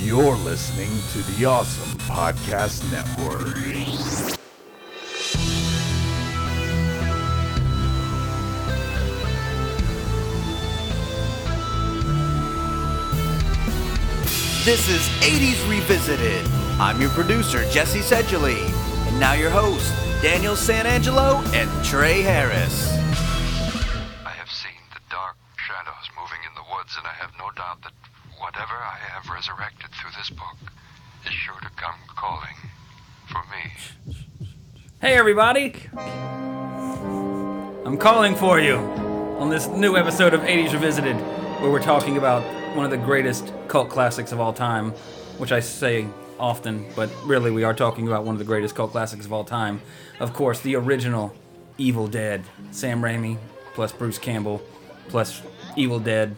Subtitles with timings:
[0.00, 3.56] You're listening to the Awesome Podcast Network.
[14.64, 16.46] This is 80s Revisited.
[16.78, 19.92] I'm your producer, Jesse Seidule, and now your host,
[20.22, 23.07] Daniel Santangelo and Trey Harris.
[35.08, 35.74] Hey, everybody!
[37.86, 38.76] I'm calling for you
[39.38, 41.16] on this new episode of 80s Revisited,
[41.62, 42.42] where we're talking about
[42.76, 44.90] one of the greatest cult classics of all time,
[45.38, 46.06] which I say
[46.38, 49.44] often, but really we are talking about one of the greatest cult classics of all
[49.44, 49.80] time.
[50.20, 51.34] Of course, the original
[51.78, 52.44] Evil Dead.
[52.70, 53.38] Sam Raimi
[53.72, 54.60] plus Bruce Campbell
[55.08, 55.40] plus
[55.74, 56.36] Evil Dead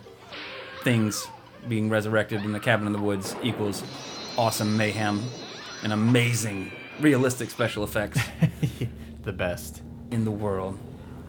[0.85, 1.27] things
[1.69, 3.83] being resurrected in the cabin in the woods equals
[4.39, 5.25] awesome mayhem
[5.83, 8.21] and amazing realistic special effects
[9.23, 9.83] the best.
[10.11, 10.79] in the world.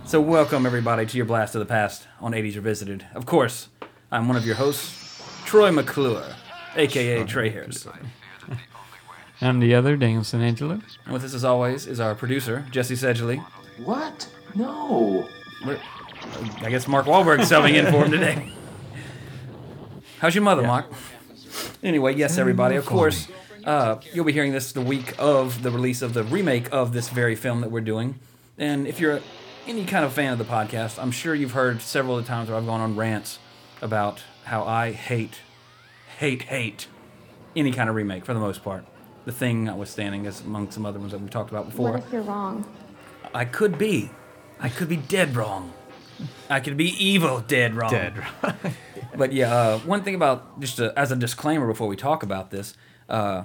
[0.05, 3.05] So, welcome everybody to your Blast of the Past on 80s Revisited.
[3.13, 3.69] Of course,
[4.11, 6.23] I'm one of your hosts, Troy McClure,
[6.75, 7.88] aka Trey Harris.
[9.44, 10.81] I'm the other, Daniel Santangelo.
[11.05, 13.38] And with us, as always, is our producer, Jesse Seidule.
[13.83, 14.30] What?
[14.56, 15.28] No.
[15.66, 15.80] We're-
[16.61, 18.52] I guess Mark Wahlberg's subbing in for him today.
[20.19, 20.85] How's your mother, Mark?
[21.81, 22.75] Anyway, yes, everybody.
[22.75, 23.28] Of course,
[23.66, 27.09] uh, you'll be hearing this the week of the release of the remake of this
[27.09, 28.20] very film that we're doing.
[28.58, 29.22] And if you're
[29.68, 32.50] any kind of fan of the podcast, I'm sure you've heard several of the times
[32.50, 33.40] where I've gone on rants
[33.81, 35.40] about how I hate,
[36.18, 36.88] hate, hate
[37.56, 38.86] any kind of remake for the most part.
[39.26, 41.92] The thing notwithstanding, as among some other ones that we've talked about before.
[41.92, 42.66] What if you're wrong?
[43.34, 44.09] I could be.
[44.59, 45.73] I could be dead wrong.
[46.50, 47.92] I could be evil dead wrong.
[47.92, 48.18] Dead.
[48.18, 48.56] wrong.
[49.14, 52.50] But yeah, uh, one thing about just uh as a disclaimer before we talk about
[52.50, 52.73] this,
[53.12, 53.44] uh,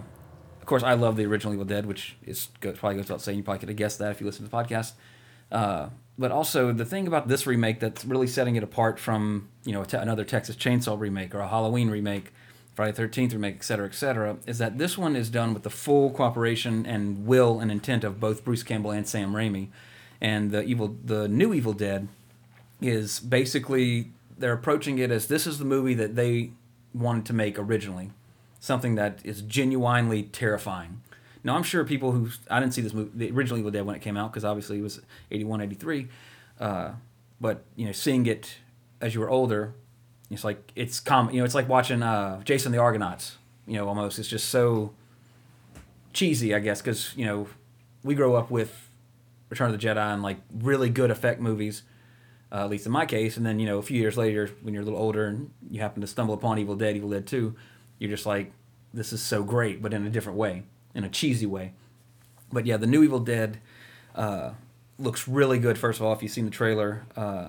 [0.61, 3.37] of course, I love the original Evil Dead, which is probably goes without saying.
[3.39, 4.93] You probably could have guessed that if you listen to the podcast.
[5.53, 9.73] Uh, but also the thing about this remake that's really setting it apart from you
[9.73, 12.33] know te- another Texas Chainsaw remake or a Halloween remake,
[12.75, 15.71] Friday Thirteenth remake, et cetera, et cetera, is that this one is done with the
[15.71, 19.69] full cooperation and will and intent of both Bruce Campbell and Sam Raimi,
[20.21, 22.09] and the evil the new Evil Dead
[22.81, 26.51] is basically they're approaching it as this is the movie that they
[26.95, 28.11] wanted to make originally,
[28.67, 31.01] something that is genuinely terrifying.
[31.45, 33.95] Now I'm sure people who I didn't see this movie, the original Evil Dead when
[33.95, 35.01] it came out because obviously it was
[35.31, 36.09] 81, 83,
[36.61, 36.91] uh,
[37.41, 38.59] but you know seeing it
[39.01, 39.75] as you were older,
[40.31, 43.87] it's like it's com you know it's like watching uh, Jason the Argonauts, you know
[43.87, 44.93] almost it's just so
[46.13, 47.47] cheesy I guess because you know
[48.03, 48.89] we grow up with
[49.49, 51.83] Return of the Jedi and like really good effect movies
[52.51, 53.37] uh, at least in my case.
[53.37, 55.81] And then you know, a few years later, when you're a little older and you
[55.81, 57.57] happen to stumble upon Evil Dead, Evil Dead Two,
[57.99, 58.53] you're just like,
[58.93, 60.63] this is so great, but in a different way,
[60.95, 61.73] in a cheesy way.
[62.53, 63.59] But yeah, the new Evil Dead
[64.15, 64.53] uh,
[64.99, 65.79] looks really good.
[65.79, 67.49] First of all, if you've seen the trailer, uh,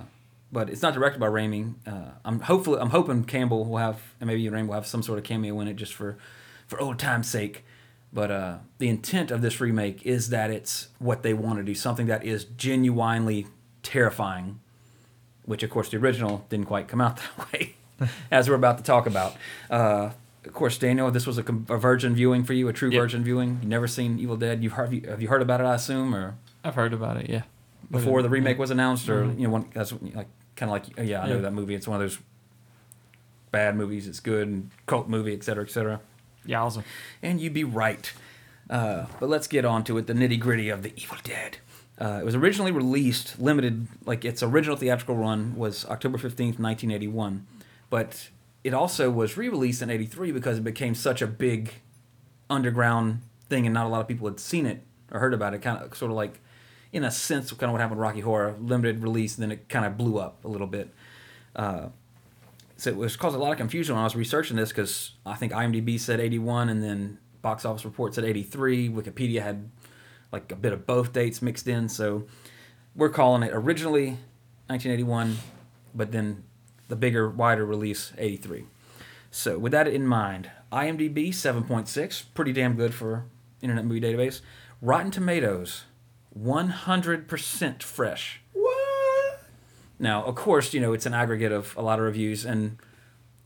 [0.50, 1.74] but it's not directed by Raimi.
[1.86, 5.18] Uh, I'm hopefully I'm hoping Campbell will have and maybe Raimi will have some sort
[5.18, 6.16] of cameo in it just for
[6.66, 7.64] for old time's sake.
[8.12, 11.74] But uh, the intent of this remake is that it's what they want to do,
[11.74, 13.46] something that is genuinely
[13.82, 14.60] terrifying
[15.48, 17.74] which of course the original didn't quite come out that way,
[18.30, 19.34] as we're about to talk about.
[19.70, 20.10] Uh,
[20.44, 23.00] of course, Daniel, this was a, a virgin viewing for you, a true Yep.
[23.00, 23.58] virgin viewing.
[23.60, 24.62] You've never seen Evil Dead.
[24.62, 25.64] You've heard, have you heard about it?
[25.64, 27.42] I assume, or I've heard about it, yeah.
[27.90, 29.38] Before the remake was announced, or Mhm.
[29.38, 31.74] you know, one, that's like kind of like oh, yeah, I know that movie.
[31.74, 32.18] It's one of those
[33.50, 34.06] bad movies.
[34.06, 36.00] It's good and cult movie, et cetera, et cetera.
[36.44, 36.84] Yeah, awesome.
[37.22, 38.12] And you'd be right.
[38.68, 41.58] Uh, but let's get on to it the nitty gritty of the Evil Dead.
[42.00, 47.46] Uh, it was originally released, limited, like its original theatrical run was October 15th, 1981.
[47.90, 48.28] But
[48.64, 51.74] it also was re released in 83 because it became such a big
[52.50, 54.82] underground thing and not a lot of people had seen it
[55.12, 55.62] or heard about it.
[55.62, 56.40] Kind of, sort of like,
[56.92, 59.68] in a sense, kind of what happened with Rocky Horror limited release, and then it
[59.68, 60.92] kind of blew up a little bit.
[61.54, 61.88] Uh,
[62.76, 65.34] so it was caused a lot of confusion when I was researching this because I
[65.34, 68.88] think IMDb said 81 and then Box Office Report said 83.
[68.88, 69.68] Wikipedia had
[70.30, 71.88] like a bit of both dates mixed in.
[71.88, 72.26] So
[72.94, 74.10] we're calling it originally
[74.68, 75.38] 1981,
[75.94, 76.44] but then
[76.88, 78.64] the bigger, wider release 83.
[79.30, 83.26] So with that in mind, IMDb 7.6, pretty damn good for
[83.62, 84.40] Internet Movie Database.
[84.80, 85.84] Rotten Tomatoes
[86.38, 88.40] 100% fresh.
[88.52, 89.40] What?
[89.98, 92.78] Now, of course, you know, it's an aggregate of a lot of reviews, and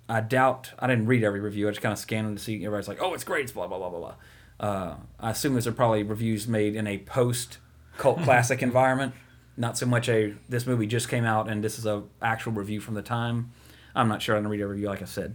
[0.09, 1.69] I doubt, I didn't read every review.
[1.69, 3.67] I just kind of scanned them to see, everybody's like, oh, it's great, it's blah,
[3.67, 4.15] blah, blah, blah, blah.
[4.61, 7.59] Uh, I assume those are probably reviews made in a post
[7.97, 9.15] cult classic environment,
[9.57, 12.81] not so much a, this movie just came out and this is a actual review
[12.81, 13.53] from the time.
[13.95, 14.35] I'm not sure.
[14.35, 15.35] I didn't read every review, like I said.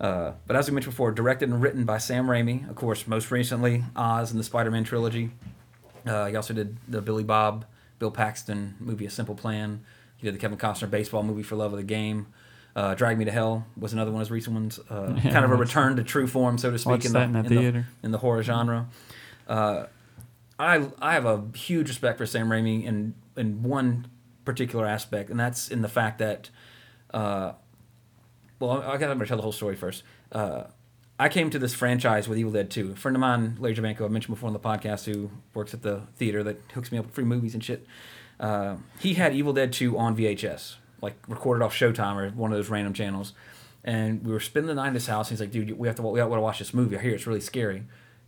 [0.00, 3.30] Uh, but as we mentioned before, directed and written by Sam Raimi, of course, most
[3.30, 5.30] recently Oz and the Spider-Man trilogy.
[6.06, 7.66] Uh, he also did the Billy Bob,
[7.98, 9.84] Bill Paxton movie A Simple Plan.
[10.16, 12.28] He did the Kevin Costner baseball movie For Love of the Game.
[12.74, 14.80] Uh, Drag Me to Hell was another one of his recent ones.
[14.88, 17.36] Uh, Yeah, kind of a return to true form, so to speak, in, the, in
[17.36, 18.88] a in, the, in the horror genre.
[19.46, 19.86] Uh,
[20.58, 24.06] I I have a huge respect for Sam Raimi in in one
[24.44, 26.50] particular aspect, and that's in the fact that,
[27.12, 27.52] uh,
[28.58, 30.02] well, I got to tell the whole story first.
[30.30, 30.64] Uh,
[31.18, 32.92] I came to this franchise with Evil Dead 2.
[32.92, 35.82] A friend of mine, Larry Jabanko, I mentioned before on the podcast, who works at
[35.82, 37.86] the theater that hooks me up with free movies and shit.
[38.38, 42.58] Uh, he had Evil Dead 2 on VHS, like recorded off Showtime or one of
[42.58, 43.32] those random channels.
[43.84, 45.30] And we were spending the night in his house.
[45.30, 46.98] And he's like, "Dude, we have to we got to watch this movie.
[46.98, 47.84] I hear it's really scary."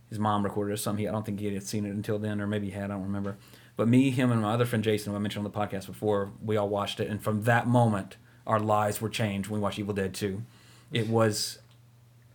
[0.09, 0.77] His mom recorded it.
[0.77, 2.85] Some he I don't think he had seen it until then, or maybe he had.
[2.85, 3.37] I don't remember.
[3.75, 6.31] But me, him, and my other friend Jason, who I mentioned on the podcast before,
[6.43, 7.09] we all watched it.
[7.09, 10.43] And from that moment, our lives were changed when we watched Evil Dead 2.
[10.91, 11.59] It was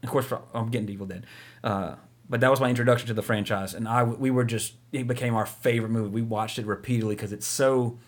[0.02, 1.26] of course, I'm getting to Evil Dead.
[1.62, 1.96] Uh,
[2.28, 5.34] but that was my introduction to the franchise, and I we were just it became
[5.34, 6.10] our favorite movie.
[6.10, 7.98] We watched it repeatedly because it's so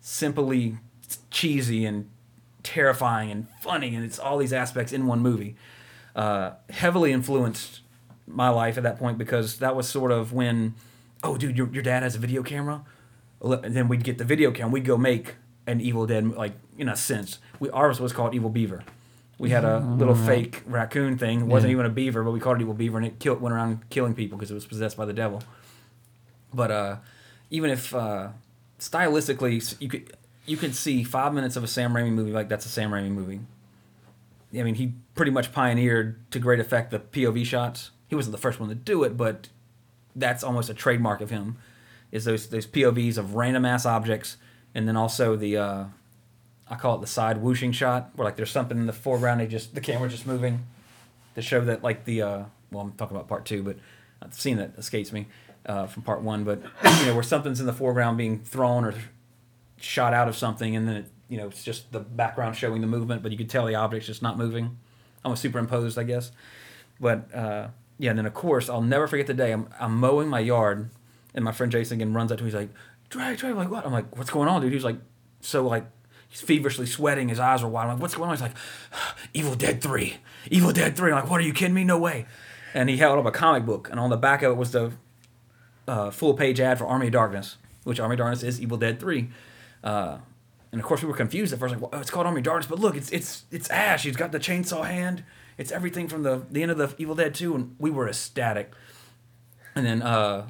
[0.00, 0.78] simply
[1.30, 2.08] cheesy and
[2.62, 5.56] terrifying and funny, and it's all these aspects in one movie.
[6.14, 7.80] Uh, heavily influenced
[8.26, 10.74] my life at that point because that was sort of when,
[11.22, 12.82] oh, dude, your, your dad has a video camera.
[13.42, 14.72] And then we'd get the video camera.
[14.72, 15.36] We'd go make
[15.66, 17.38] an Evil Dead, like in a sense.
[17.58, 18.82] We ours was called Evil Beaver.
[19.38, 21.40] We had a little fake raccoon thing.
[21.40, 21.76] It wasn't Yeah.
[21.76, 24.12] even a beaver, but we called it Evil Beaver, and it killed, went around killing
[24.14, 25.42] people because it was possessed by the devil.
[26.52, 26.96] But uh,
[27.48, 28.28] even if uh,
[28.78, 30.12] stylistically, you could
[30.46, 33.10] you could see five minutes of a Sam Raimi movie like that's a Sam Raimi
[33.10, 33.40] movie.
[34.52, 37.92] I mean, he pretty much pioneered to great effect the POV shots.
[38.08, 39.48] He wasn't the first one to do it, but
[40.16, 41.56] that's almost a trademark of him.
[42.12, 44.36] Is those those POVs of random ass objects,
[44.74, 45.84] and then also the uh,
[46.68, 49.46] I call it the side whooshing shot, where like there's something in the foreground, they
[49.46, 50.66] just the camera just moving
[51.34, 53.76] to show that like the uh, well I'm talking about part two, but
[54.22, 55.26] I've seen that escapes me
[55.66, 58.94] uh, from part one, but you know where something's in the foreground being thrown or
[59.76, 62.86] shot out of something, and then it, you know it's just the background showing the
[62.86, 64.78] movement, but you could tell the object's just not moving,
[65.24, 66.32] almost superimposed, I guess.
[67.00, 67.68] But uh,
[68.00, 70.90] yeah, and then of course I'll never forget the day I'm, I'm mowing my yard,
[71.34, 72.50] and my friend Jason again runs up to me.
[72.50, 72.70] He's like,
[73.10, 74.98] "Dre, Dre," I'm like, "What?" I'm like, "What's going on, dude?" He's like,
[75.40, 75.84] so like.
[76.32, 77.28] He's feverishly sweating.
[77.28, 77.86] His eyes are wide.
[77.86, 78.36] I'm like, what's going on?
[78.36, 78.54] He's like,
[79.34, 80.16] Evil Dead 3.
[80.48, 81.10] Evil Dead 3.
[81.10, 81.82] I'm like, what are you kidding me?
[81.82, 82.24] No way.
[82.72, 84.92] And he held up a comic book, and on the back of it was the
[85.88, 89.00] uh, full page ad for Army of Darkness, which Army of Darkness is Evil Dead
[89.00, 89.28] 3.
[89.82, 90.18] Uh,
[90.70, 92.68] and of course, we were confused at first, like, well, it's called Army of Darkness,
[92.68, 94.04] but look, it's it's it's Ash.
[94.04, 95.24] He's got the chainsaw hand.
[95.60, 98.72] It's everything from the the end of the Evil Dead 2, and we were ecstatic.
[99.74, 100.48] And then uh,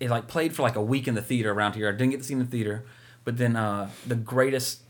[0.00, 1.88] it like played for like a week in the theater around here.
[1.88, 2.86] I didn't get to see in the theater,
[3.24, 4.80] but then uh, the greatest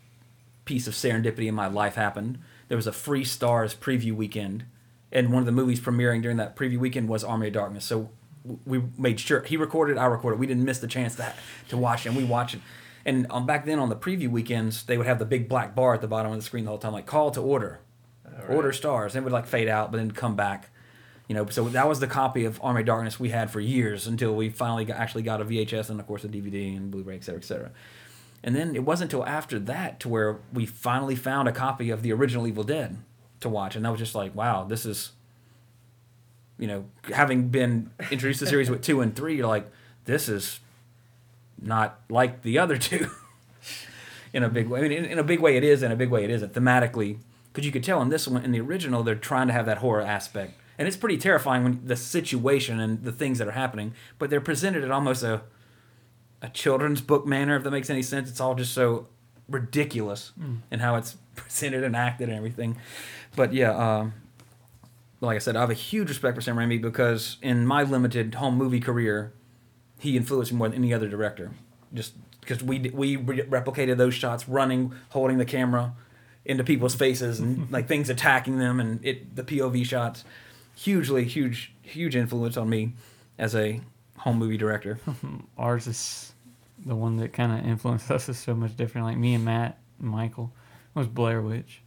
[0.67, 2.39] piece of serendipity in my life happened.
[2.69, 4.67] There was a free stars preview weekend,
[5.11, 7.85] and one of the movies premiering during that preview weekend was Army of Darkness.
[7.85, 8.11] So
[8.65, 10.39] we made sure he recorded, I recorded.
[10.39, 11.35] We didn't miss the chance to
[11.71, 12.11] to watch it.
[12.11, 12.61] And we watched it.
[13.05, 15.95] And um, back then on the preview weekends, they would have the big black bar
[15.95, 17.81] at the bottom of the screen the whole time, like call to order,
[18.49, 19.15] order stars.
[19.15, 20.71] And it would like fade out, but then come back.
[21.29, 24.07] You know, so that was the copy of Army of Darkness we had for years
[24.07, 27.17] until we finally got, actually got a VHS and of course a DVD and Blu-ray,
[27.17, 27.71] et cetera, et cetera.
[28.43, 32.03] And then it wasn't until after that to where we finally found a copy of
[32.03, 32.97] the original Evil Dead
[33.41, 35.13] to watch, and that was just like, wow, this is,
[36.59, 39.67] you know, having been introduced to the series with two and three, you're like,
[40.05, 40.61] this is
[41.61, 43.11] not like the other two.
[44.33, 45.83] in a big way, I mean, in, in a big way, it is.
[45.83, 46.53] In a big way, it isn't.
[46.53, 47.19] Thematically,
[47.59, 49.79] because you could tell in this one, in the original, they're trying to have that
[49.79, 53.95] horror aspect, and it's pretty terrifying when the situation and the things that are happening.
[54.17, 55.43] But they're presented in almost a
[56.41, 58.31] a children's book manner, if that makes any sense.
[58.31, 59.09] It's all just so
[59.49, 60.31] ridiculous
[60.71, 62.77] in how it's presented and acted and everything.
[63.35, 64.13] But yeah, um,
[65.21, 68.37] like I said, I have a huge respect for Sam Raimi because in my limited
[68.37, 69.33] home movie career,
[69.99, 71.51] he influenced me more than any other director.
[71.93, 75.95] Just because we we re- replicated those shots, running, holding the camera
[76.49, 80.25] into people's faces, and like things attacking them, and it the POV shots,
[80.75, 82.95] hugely huge huge influence on me
[83.39, 83.81] as a
[84.17, 84.99] home movie director.
[85.59, 86.33] Ours is
[86.85, 89.07] the one that kind of influenced us is so much different.
[89.07, 90.53] Like me and Matt and Michael
[90.95, 91.83] was Blair Witch.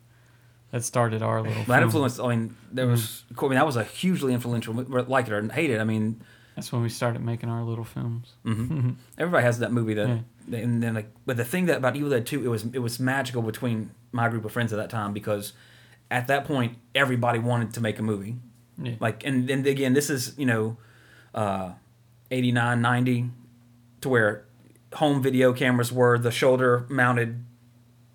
[0.71, 1.65] That started our little.
[1.65, 2.19] That influenced.
[2.21, 3.23] I mean, there was.
[3.37, 4.73] I mean, that was a hugely influential.
[4.73, 5.81] Like it or hate it.
[5.81, 6.21] I mean,
[6.55, 8.35] That's when we started making our little films.
[8.43, 10.07] hmm everybody has that movie that.
[10.07, 10.19] Yeah.
[10.51, 12.99] And then like, but the thing that about Evil Dead Two, it was it was
[12.99, 15.53] magical between my group of friends at that time because,
[16.09, 18.35] at that point, everybody wanted to make a movie.
[18.81, 18.95] Yeah.
[18.99, 20.77] Like, and then again, this is you know,
[21.33, 21.73] uh,
[22.31, 23.29] 89, 90,
[24.01, 24.45] to where
[24.93, 27.43] home video cameras were the shoulder mounted,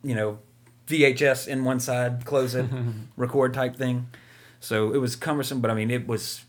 [0.03, 0.39] you know,
[0.87, 2.67] VHS in one side, close it,
[3.17, 4.09] record type thing.
[4.61, 6.45] So it was cumbersome, but I mean, it was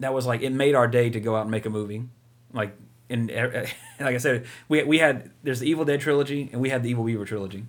[0.00, 2.04] that was like it made our day to go out and make a movie.
[2.52, 2.76] Like
[3.10, 3.26] in
[4.00, 6.90] like I said, we we had there's the Evil Dead trilogy and we had the
[6.90, 7.64] Evil Beaver trilogy.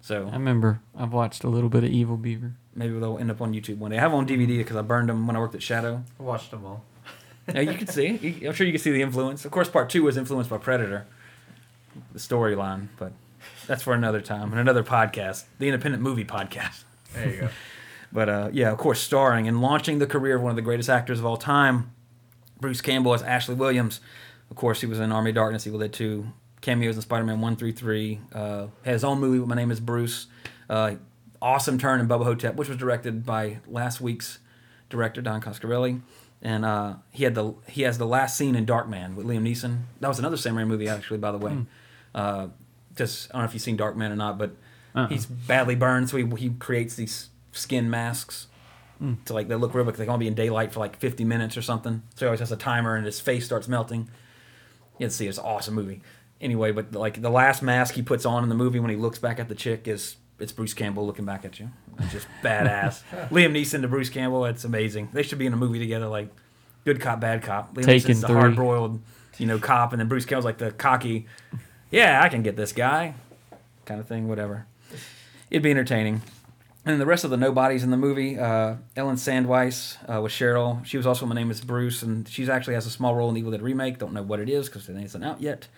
[0.00, 2.52] So I remember I've watched a little bit of Evil Beaver.
[2.74, 3.98] maybe they'll end up on YouTube one day.
[3.98, 6.02] I have them on DVD because I burned them when I worked at Shadow.
[6.18, 6.84] I watched them all.
[7.54, 8.44] Yeah, you can see.
[8.46, 9.44] I'm sure you can see the influence.
[9.44, 11.06] Of course, part two was influenced by Predator,
[12.12, 13.12] the storyline, but
[13.66, 16.84] that's for another time and another podcast, the Independent Movie Podcast.
[17.14, 17.48] There you go.
[18.12, 20.88] But uh, yeah, of course, starring and launching the career of one of the greatest
[20.88, 21.92] actors of all time,
[22.60, 24.00] Bruce Campbell as Ashley Williams.
[24.50, 26.26] Of course, he was in Army of Darkness, Evil Dead 2,
[26.60, 28.20] cameos in Spider Man 1 through 3.
[28.32, 30.26] Uh, had his own movie, with My Name is Bruce.
[30.68, 30.96] Uh,
[31.40, 34.38] awesome turn in Bubba Ho-Tep, which was directed by last week's
[34.88, 36.00] director, Don Coscarelli.
[36.42, 39.82] And uh, he had the he has the last scene in Darkman with Liam Neeson.
[40.00, 41.66] That was another Sam Raimi movie, actually, by the way.
[42.14, 42.48] Uh,
[42.96, 44.56] just I don't know if you've seen Darkman or not, but
[44.94, 45.08] Uh-uh.
[45.08, 48.46] he's badly burned, so he, he creates these skin masks
[49.24, 51.24] to like they look real because they can only be in daylight for like 50
[51.24, 52.02] minutes or something.
[52.16, 54.08] So he always has a timer, and his face starts melting.
[55.00, 56.02] You can see it's an awesome movie.
[56.42, 59.18] Anyway, but like the last mask he puts on in the movie when he looks
[59.18, 61.70] back at the chick is it's Bruce Campbell looking back at you.
[61.98, 63.02] It's just badass.
[63.30, 65.08] Liam Neeson to Bruce Campbell, it's amazing.
[65.14, 66.28] They should be in a movie together, like
[66.84, 67.74] good cop, bad cop.
[67.74, 69.00] Liam Taken Neeson's the hard boiled,
[69.38, 71.26] you know, cop, and then Bruce Campbell's like the cocky,
[71.90, 73.14] yeah, I can get this guy,
[73.86, 74.28] kind of thing.
[74.28, 74.66] Whatever.
[75.50, 76.20] It'd be entertaining.
[76.86, 80.82] And the rest of the nobodies in the movie, uh, Ellen Sandweiss uh, was Cheryl.
[80.86, 83.34] She was also My Name is Bruce, and she's actually has a small role in
[83.34, 83.98] the Evil Dead remake.
[83.98, 85.68] Don't know what it is because it isn't out yet.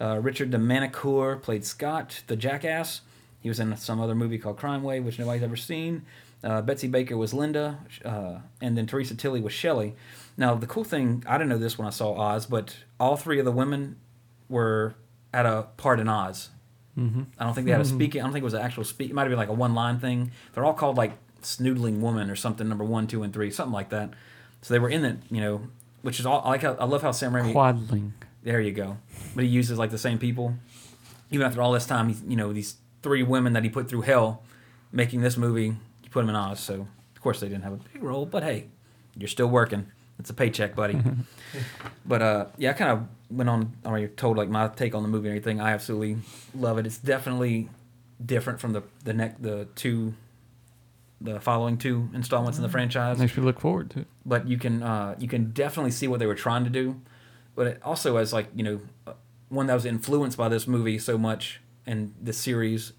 [0.00, 3.02] Uh, Richard DeManincor played Scott, the jackass.
[3.40, 6.02] He was in some other movie called Crime Wave, which nobody's ever seen.
[6.42, 9.94] Uh, Betsy Baker was Linda, uh, and then Theresa Tilly was Shelley.
[10.36, 13.38] Now, the cool thing, I didn't know this when I saw Oz, but all three
[13.38, 13.96] of the women
[14.48, 14.94] were
[15.32, 16.50] at a part in Oz.
[16.98, 17.22] Mm-hmm.
[17.38, 17.96] I don't think they had a mm-hmm.
[17.96, 18.20] speaking.
[18.20, 19.10] I don't think it was an actual speak.
[19.10, 20.32] It might have been like a one line thing.
[20.52, 21.12] They're all called like
[21.42, 22.68] Snoodling Woman or something.
[22.68, 24.10] Number one, two, and three, something like that.
[24.62, 25.62] So they were in it, you know,
[26.02, 26.42] which is all.
[26.44, 26.62] I like.
[26.62, 27.52] How, I love how Sam Raimi.
[27.52, 28.14] Quadling.
[28.42, 28.98] There you go.
[29.34, 30.54] But he uses like the same people.
[31.30, 34.02] Even after all this time, he's, you know, these three women that he put through
[34.02, 34.42] hell
[34.90, 36.58] making this movie, he put them in Oz.
[36.58, 38.68] So, of course, they didn't have a big role, but hey,
[39.16, 39.86] you're still working.
[40.18, 41.00] It's a paycheck, buddy.
[42.06, 45.02] but uh, yeah, I kind of went on, I already told like my take on
[45.02, 45.60] the movie and everything.
[45.60, 46.18] I absolutely
[46.54, 46.86] love it.
[46.86, 47.68] It's definitely
[48.24, 50.14] different from the, the, neck the two,
[51.20, 54.06] the following two installments in the franchise Makes me look forward to it.
[54.26, 57.00] but you can uh, you can definitely see what they were trying to do.
[57.54, 59.12] But it also as like you know uh,
[59.48, 62.92] one that was influenced by this movie so much and the series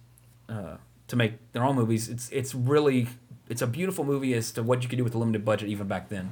[0.49, 2.09] uh, to make their own movies.
[2.09, 3.07] It's it's really
[3.49, 5.87] it's a beautiful movie as to what you could do with a limited budget even
[5.87, 6.31] back then,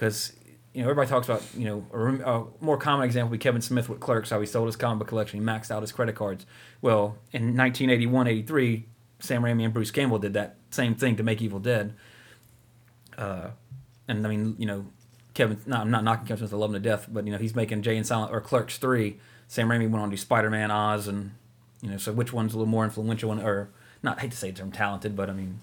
[0.00, 0.32] because
[0.72, 3.60] you know everybody talks about you know a, a more common example would be Kevin
[3.60, 6.14] Smith with Clerks how he sold his comic book collection he maxed out his credit
[6.14, 6.46] cards.
[6.80, 8.86] Well in 1981 83
[9.18, 11.94] Sam Raimi and Bruce Campbell did that same thing to make Evil Dead.
[13.18, 13.50] Uh,
[14.08, 14.86] and I mean, you know,
[15.34, 15.60] Kevin.
[15.66, 16.54] No, I'm not knocking Kevin Smith.
[16.54, 18.78] I love him to death, but you know, he's making Jay and Silent or Clerks
[18.78, 19.18] three.
[19.48, 21.32] Sam Raimi went on to do Spider Man, Oz, and
[21.82, 23.28] you know, so which one's a little more influential?
[23.28, 23.68] One, or
[24.02, 24.16] not?
[24.16, 25.60] I hate to say the term talented, but I mean.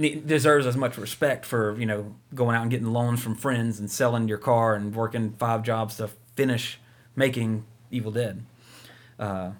[0.00, 3.90] Deserves as much respect for you know going out and getting loans from friends and
[3.90, 6.78] selling your car and working five jobs to finish
[7.16, 8.44] making Evil Dead.
[9.18, 9.50] Uh,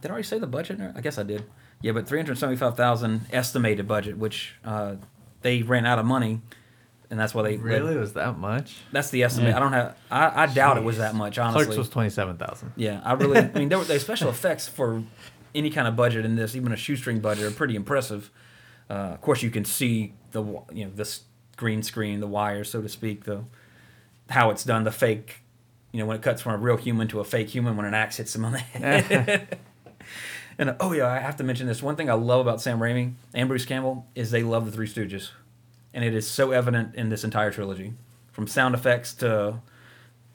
[0.00, 0.78] did I already say the budget?
[0.94, 1.44] I guess I did.
[1.80, 4.96] Yeah, but three hundred seventy-five thousand estimated budget, which uh,
[5.42, 6.40] they ran out of money,
[7.10, 7.96] and that's why they Really?
[7.96, 8.76] Was that much?
[8.92, 9.50] That's the estimate.
[9.50, 9.56] Yeah.
[9.56, 9.96] I don't have.
[10.10, 11.38] I, I doubt it was that much.
[11.38, 12.72] Honestly, Clerks was twenty seven thousand.
[12.76, 13.38] yeah, I really.
[13.38, 15.02] I mean, there were the special effects for
[15.54, 18.30] any kind of budget in this, even a shoestring budget, are pretty impressive.
[18.88, 21.22] Uh, of course, you can see the you know this
[21.56, 23.44] green screen, the wires, so to speak, the
[24.30, 25.40] how it's done, the fake.
[25.92, 27.94] You know, when it cuts from a real human to a fake human when an
[27.94, 29.58] axe hits him on the head.
[30.58, 31.82] and uh, oh yeah, I have to mention this.
[31.82, 34.88] One thing I love about Sam Raimi and Bruce Campbell is they love the Three
[34.88, 35.30] Stooges,
[35.92, 37.94] and it is so evident in this entire trilogy,
[38.32, 39.60] from sound effects to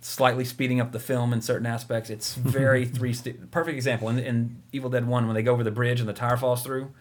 [0.01, 2.09] slightly speeding up the film in certain aspects.
[2.09, 3.13] It's very three.
[3.13, 6.07] St- perfect example in, in Evil Dead One when they go over the bridge and
[6.07, 6.91] the tire falls through.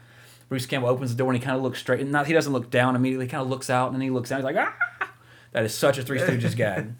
[0.49, 2.00] Bruce Campbell opens the door and he kind of looks straight.
[2.00, 3.26] And not he doesn't look down immediately.
[3.26, 4.40] He kind of looks out and then he looks down.
[4.40, 5.11] He's like, ah!
[5.52, 6.93] That is such a Three Stooges gag,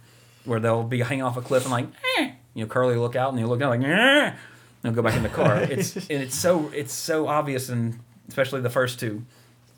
[0.45, 1.87] where they'll be hanging off a cliff and like,
[2.19, 2.33] eh!
[2.55, 4.35] you know, Curly look out and he'll look down like, eh!
[4.85, 5.57] and go back in the car.
[5.57, 9.25] It's and it's so it's so obvious and especially the first two,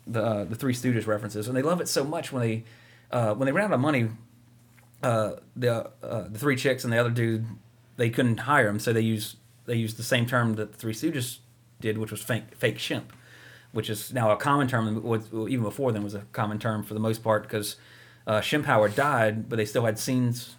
[0.07, 2.63] the uh, the Three Stooges references, and they love it so much when they
[3.11, 4.09] uh, when they ran out of money
[5.03, 7.45] uh, the uh, the three chicks and the other dude
[7.97, 10.93] they couldn't hire him, so they used they used the same term that the Three
[10.93, 11.39] Stooges
[11.79, 13.05] did, which was fake fake Shemp,
[13.71, 15.03] which is now a common term.
[15.49, 17.75] Even before then was a common term for the most part because
[18.27, 20.55] uh, Shemp Howard died, but they still had scenes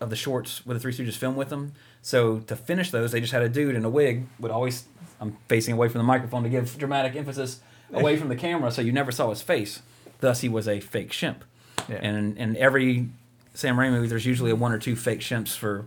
[0.00, 1.72] of the shorts with the Three Stooges film with them.
[2.00, 4.84] So to finish those, they just had a dude in a wig would always.
[5.20, 7.60] I'm facing away from the microphone to give dramatic emphasis
[7.92, 9.80] away from the camera, so you never saw his face.
[10.18, 11.42] Thus, he was a fake Shemp.
[11.88, 12.00] Yeah.
[12.02, 13.08] And in every
[13.54, 15.86] Sam Raimi movie, there's usually a one or two fake Shemps for,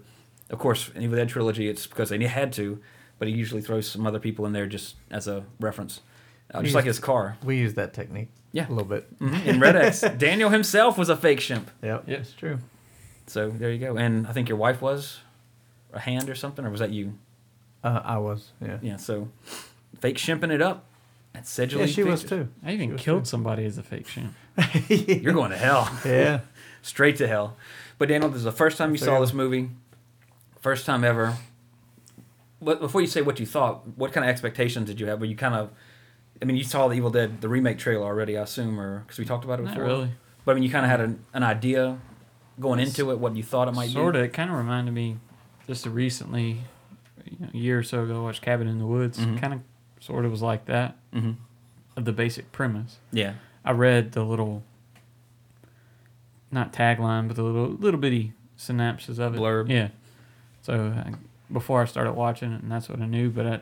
[0.49, 2.79] of course, in Evil Dead trilogy, it's because they had to,
[3.19, 6.01] but he usually throws some other people in there just as a reference,
[6.53, 7.37] uh, just He's- like his car.
[7.43, 8.29] We use that technique.
[8.51, 8.67] Yeah.
[8.67, 9.19] A little bit.
[9.19, 9.45] Mhm.
[9.45, 11.65] In Red X, Daniel himself was a fake Shemp.
[11.83, 12.03] Yep.
[12.07, 12.19] Yep.
[12.19, 12.59] It's true.
[13.27, 13.97] So there you go.
[13.97, 15.19] And I think your wife was
[15.93, 17.15] a hand or something, or was that you?
[17.83, 18.51] Uh, I was.
[18.61, 18.77] Yeah.
[18.81, 18.95] Yeah.
[18.97, 19.29] So
[19.99, 20.85] fake Shemping it up.
[21.33, 21.81] That's Seidule.
[21.81, 22.47] Yeah, she was too.
[22.63, 23.29] I even killed too.
[23.29, 24.31] somebody as a fake Shemp.
[25.21, 25.89] You're going to hell.
[26.05, 26.39] Yeah.
[26.81, 27.57] Straight to hell.
[27.97, 29.19] But Daniel, this is the first time you So, saw yeah.
[29.19, 29.69] this movie.
[30.61, 31.35] First time ever.
[32.61, 35.19] But before you say what you thought, what kind of expectations did you have?
[35.19, 35.71] Were you kind of,
[36.41, 39.17] I mean, you saw the Evil Dead the remake trailer already, I assume, or because
[39.17, 39.85] we talked about it Not before.
[39.87, 40.11] really.
[40.43, 41.97] But I mean, you kind of had an, an idea
[42.59, 44.19] going into it, what you thought it might Sort be.
[44.19, 44.25] of.
[44.25, 45.17] It kind of reminded me
[45.67, 46.61] just recently,
[47.25, 49.17] you know, a year or so ago, I watched Cabin in the Woods.
[49.19, 49.39] Mhm.
[49.39, 49.61] Kind of,
[49.99, 50.97] sort of was like that.
[51.13, 51.31] Mm-hmm.
[51.97, 52.97] Of the basic premise.
[53.11, 53.33] Yeah.
[53.63, 54.63] I read the little,
[56.51, 59.39] not tagline, but the little little bitty synopsis of it.
[59.39, 59.69] Blurb.
[59.69, 59.89] Yeah.
[60.61, 61.13] So I,
[61.51, 63.61] before I started watching it, and that's what I knew, but I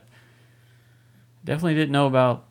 [1.46, 2.46] definitely didn't know about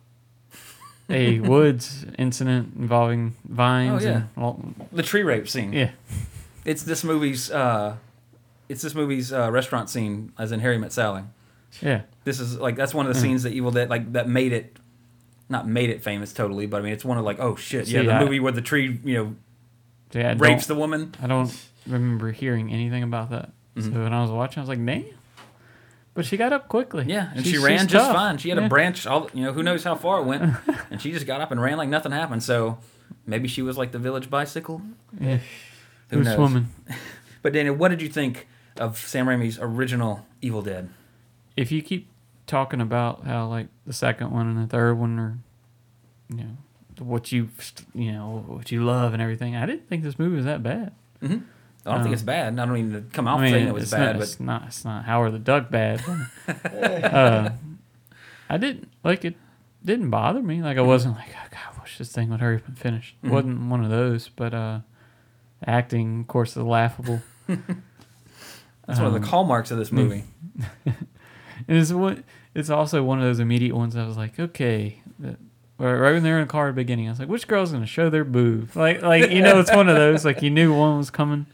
[1.09, 4.03] a woods incident involving vines.
[4.05, 4.23] Oh, yeah.
[4.35, 5.73] And, The tree rape scene.
[5.73, 5.91] yeah.
[6.65, 7.51] It's this movie's.
[7.51, 7.97] Uh,
[8.69, 11.23] it's this movie's uh, restaurant scene, as in Harry Met Sally.
[11.81, 12.03] Yeah.
[12.23, 13.21] This is like that's one of the Mm.
[13.21, 14.77] scenes that Evil Dead like that made it,
[15.49, 18.01] not made it famous totally, but I mean it's one of like oh shit yeah
[18.01, 19.35] See, the I- movie where the tree you know
[20.13, 21.13] yeah, rapes the woman.
[21.21, 21.51] I don't
[21.87, 23.51] remember hearing anything about that.
[23.75, 23.91] Mhm.
[23.93, 25.05] So when I was watching, I was like, damn.
[26.15, 27.05] But she got up quickly.
[27.07, 28.15] Yeah, and She's- she ran just tough.
[28.15, 28.37] fine.
[28.37, 28.65] She had Yeah.
[28.65, 30.55] a branch all you know who knows how far it went,
[30.91, 32.43] and she just got up and ran like nothing happened.
[32.43, 32.77] So
[33.25, 34.81] maybe she was like the village bicycle.
[35.19, 35.39] Yeah.
[36.09, 36.35] Who knows?
[36.35, 36.67] swimming?
[37.41, 40.89] But Daniel, what did you think of Sam Raimi's original Evil Dead?
[41.57, 42.07] If you keep
[42.47, 45.37] talking about how like the second one and the third one are,
[46.29, 46.57] you know,
[46.99, 47.49] what you
[47.93, 50.93] you know what you love and everything, I didn't think this movie was that bad.
[51.21, 51.39] Mm-hmm.
[51.85, 52.53] I don't think Um, it's bad.
[52.59, 54.21] I don't mean to come out I mean, saying it was it's bad, not, but
[54.23, 54.63] it's not.
[54.67, 56.01] It's not Howard the Duck bad.
[56.47, 57.49] uh,
[58.49, 59.35] I didn't like it.
[59.83, 60.61] Didn't bother me.
[60.61, 63.15] Like I wasn't like, oh, God, I wish this thing would hurry up and finish.
[63.23, 63.29] Mhm.
[63.31, 64.29] wasn't one of those.
[64.29, 64.79] But uh,
[65.65, 67.21] acting, of course, is laughable.
[67.47, 67.59] that's
[68.99, 70.23] one of Um, the hallmarks of this movie.
[70.85, 70.97] And
[71.67, 72.19] it's what
[72.55, 73.95] it's also one of those immediate ones.
[73.95, 75.37] I was like, okay, that,
[75.77, 77.71] right right when they're in the car at the beginning, I was like, which girl's
[77.73, 78.75] gonna show their boob?
[78.75, 80.23] Like, like you know, it's one of those.
[80.23, 81.45] Like you knew one was coming,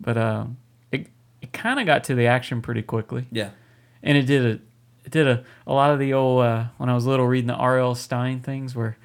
[0.00, 0.56] but um,
[0.92, 1.08] it
[1.42, 3.50] it kind of got to the action pretty quickly, Yeah.
[4.02, 4.50] and it did a
[5.04, 7.54] it did a a lot of the old uh, when I was little reading the
[7.54, 7.94] R.L.
[7.94, 8.96] Stine things where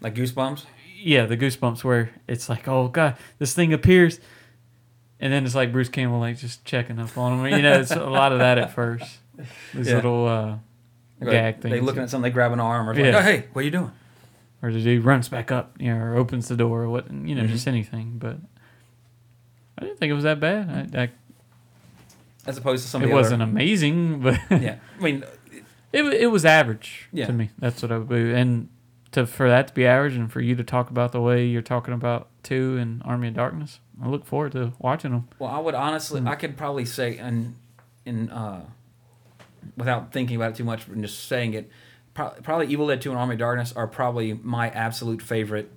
[0.00, 0.64] Like Goosebumps.
[0.96, 4.20] yeah, the goosebumps where it's like, oh god, this thing appears,
[5.20, 7.56] and then it's like Bruce Campbell like just checking up on him.
[7.56, 9.18] You know, it's a lot of that at first.
[9.74, 9.96] These Yeah.
[9.96, 10.56] little uh,
[11.20, 11.72] Like, gag things.
[11.74, 13.06] They looking at something, they grab an arm, or Yeah.
[13.06, 13.92] like, oh hey, what are you doing?
[14.62, 17.34] or the dude runs back up, you know, or opens the door, or what, you
[17.34, 17.48] know, Mhm.
[17.48, 18.14] just anything.
[18.18, 18.38] But
[19.78, 20.94] I didn't think it was that bad.
[20.94, 21.10] I, I,
[22.46, 24.76] As opposed to some it wasn't amazing, but yeah.
[24.98, 25.24] I mean,
[25.92, 27.26] it it was average Yeah.
[27.26, 27.50] to me.
[27.58, 28.34] That's what I would do.
[28.34, 28.68] And
[29.12, 31.62] to for that to be average, and for you to talk about the way you're
[31.62, 35.28] talking about two and Army of Darkness, I look forward to watching them.
[35.38, 36.28] Well, I would honestly, Hmm.
[36.28, 37.54] I could probably say, and
[38.04, 38.64] in uh,
[39.76, 41.70] without thinking about it too much and just saying it,
[42.12, 45.70] pro- probably Evil Dead Two and Army of Darkness are probably my absolute favorite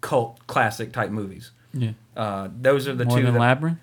[0.00, 1.50] cult classic type movies.
[1.76, 3.24] Yeah, Uh, those are the more two.
[3.24, 3.78] than That, Labyrinth.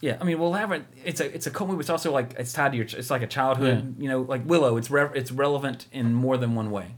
[0.00, 1.80] yeah, I mean, well, Labyrinth, it's a it's a cult movie.
[1.80, 2.86] It's also like it's tied to your.
[2.86, 3.94] It's like a childhood.
[3.98, 4.02] Yeah.
[4.02, 4.76] You know, like Willow.
[4.76, 6.94] It's re- it's relevant in more than one way.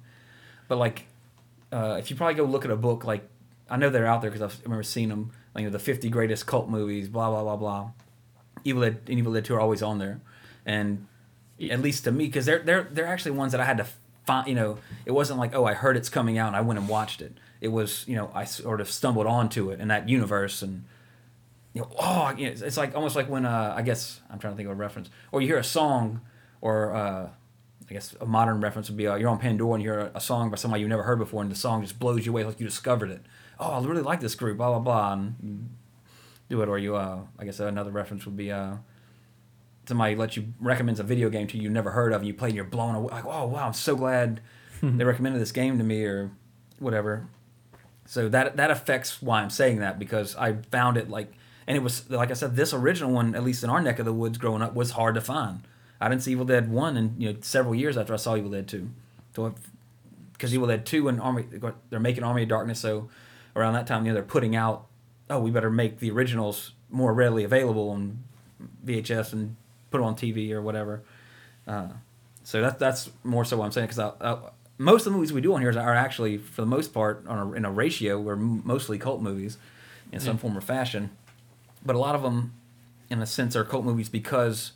[0.69, 1.07] But like,
[1.73, 3.29] uh, if you probably go look at a book, like
[3.71, 5.31] I know they're out there because I remember seeing them.
[5.55, 7.09] Like you know, the fifty greatest cult movies.
[7.09, 7.91] Blah blah blah blah.
[8.65, 10.21] Evil Dead and Evil Dead Two are always on there,
[10.65, 11.07] and
[11.71, 13.87] at least to me, because they're they're they're actually ones that I had to
[14.27, 14.49] find.
[14.49, 16.89] You know, it wasn't like oh I heard it's coming out and I went and
[16.89, 17.33] watched it.
[17.61, 20.85] It was you know I sort of stumbled onto it in that universe and
[21.77, 24.39] you know, oh, you know, it's, it's like almost like when uh, I guess I'm
[24.39, 26.23] trying to think of a reference, or you hear a song,
[26.63, 27.29] or uh,
[27.91, 30.13] I guess a modern reference would be uh, you're on Pandora and you hear a,
[30.15, 32.45] a song by somebody you've never heard before, and the song just blows you away
[32.45, 33.21] like you discovered it.
[33.61, 35.69] Oh, I really like this group, blah blah blah, and
[36.49, 36.69] do it.
[36.71, 38.77] Or you, uh, I guess another reference would be uh,
[39.87, 42.33] somebody lets you recommends a video game to you you never heard of, and you
[42.33, 43.13] play and you're blown away.
[43.13, 44.41] Like, oh wow, I'm so glad
[44.83, 46.31] they recommended this game to me, or
[46.79, 47.29] whatever.
[48.07, 51.33] So that that affects why I'm saying that because I found it like,
[51.67, 54.05] and it was like I said, this original one, at least in our neck of
[54.05, 55.61] the woods growing up, was hard to find.
[56.01, 58.51] I didn't see Evil Dead one in you know several years after I saw Evil
[58.51, 58.91] Dead two,
[59.35, 59.55] so
[60.33, 61.45] because Evil Dead two and Army
[61.91, 63.09] they're making Army of Darkness, so
[63.55, 64.87] around that time you know they're putting out,
[65.29, 68.23] oh we better make the originals more readily available on
[68.85, 69.57] VHS and
[69.91, 71.03] put them on TV or whatever.
[71.67, 71.89] Uh,
[72.45, 74.37] so that's that's more so what I'm saying because uh,
[74.79, 77.39] most of the movies we do on here are actually, for the most part, on
[77.39, 79.59] a, in a ratio, we're mostly cult movies
[80.13, 80.41] in some Yeah.
[80.41, 81.11] form or fashion.
[81.85, 82.53] But a lot of them,
[83.09, 84.73] in a sense, are cult movies because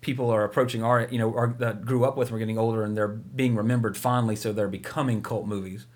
[0.00, 2.96] people are approaching our, you know, our, that grew up with, we're getting older, and
[2.96, 5.86] they're being remembered fondly, so they're becoming cult movies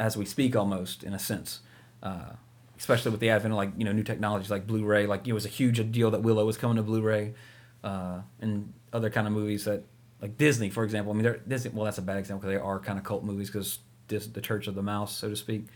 [0.00, 1.60] as we speak, almost in a sense.
[2.02, 2.32] Uh,
[2.78, 5.44] especially with the advent of like you know new technologies like Blu-ray, like it was
[5.44, 7.34] a huge deal that Willow was coming to Blu-ray,
[7.82, 9.82] uh, and other kind of movies that
[10.20, 11.12] like Disney, for example.
[11.12, 11.70] I mean, they're Disney.
[11.74, 13.78] Well, that's a bad example because they are kind of cult movies because
[14.08, 15.66] the Church of the Mouse, so to speak.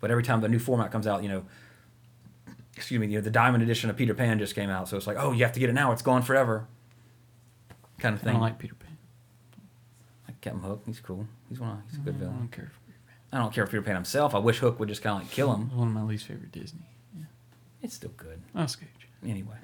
[0.00, 1.44] But every time the new format comes out, you know,
[2.76, 5.06] excuse me, you know, the Diamond Edition of Peter Pan just came out, so it's
[5.06, 6.66] like, oh, you have to get it now; it's gone forever,
[7.98, 8.32] kind of I thing.
[8.32, 8.96] don't like Peter Pan.
[10.26, 11.26] I like Captain Hook, he's cool.
[11.48, 11.70] He's one.
[11.70, 12.38] Of, he's a good mm, I villain.
[12.38, 13.16] don't care for Peter Pan.
[13.32, 14.34] I don't care for Peter Pan himself.
[14.34, 15.76] I wish Hook would just kind of like kill him.
[15.76, 16.88] One of my least favorite Disney.
[17.16, 17.24] Yeah.
[17.82, 18.40] It's still good.
[18.56, 18.86] Scooch.
[19.26, 19.56] anyway.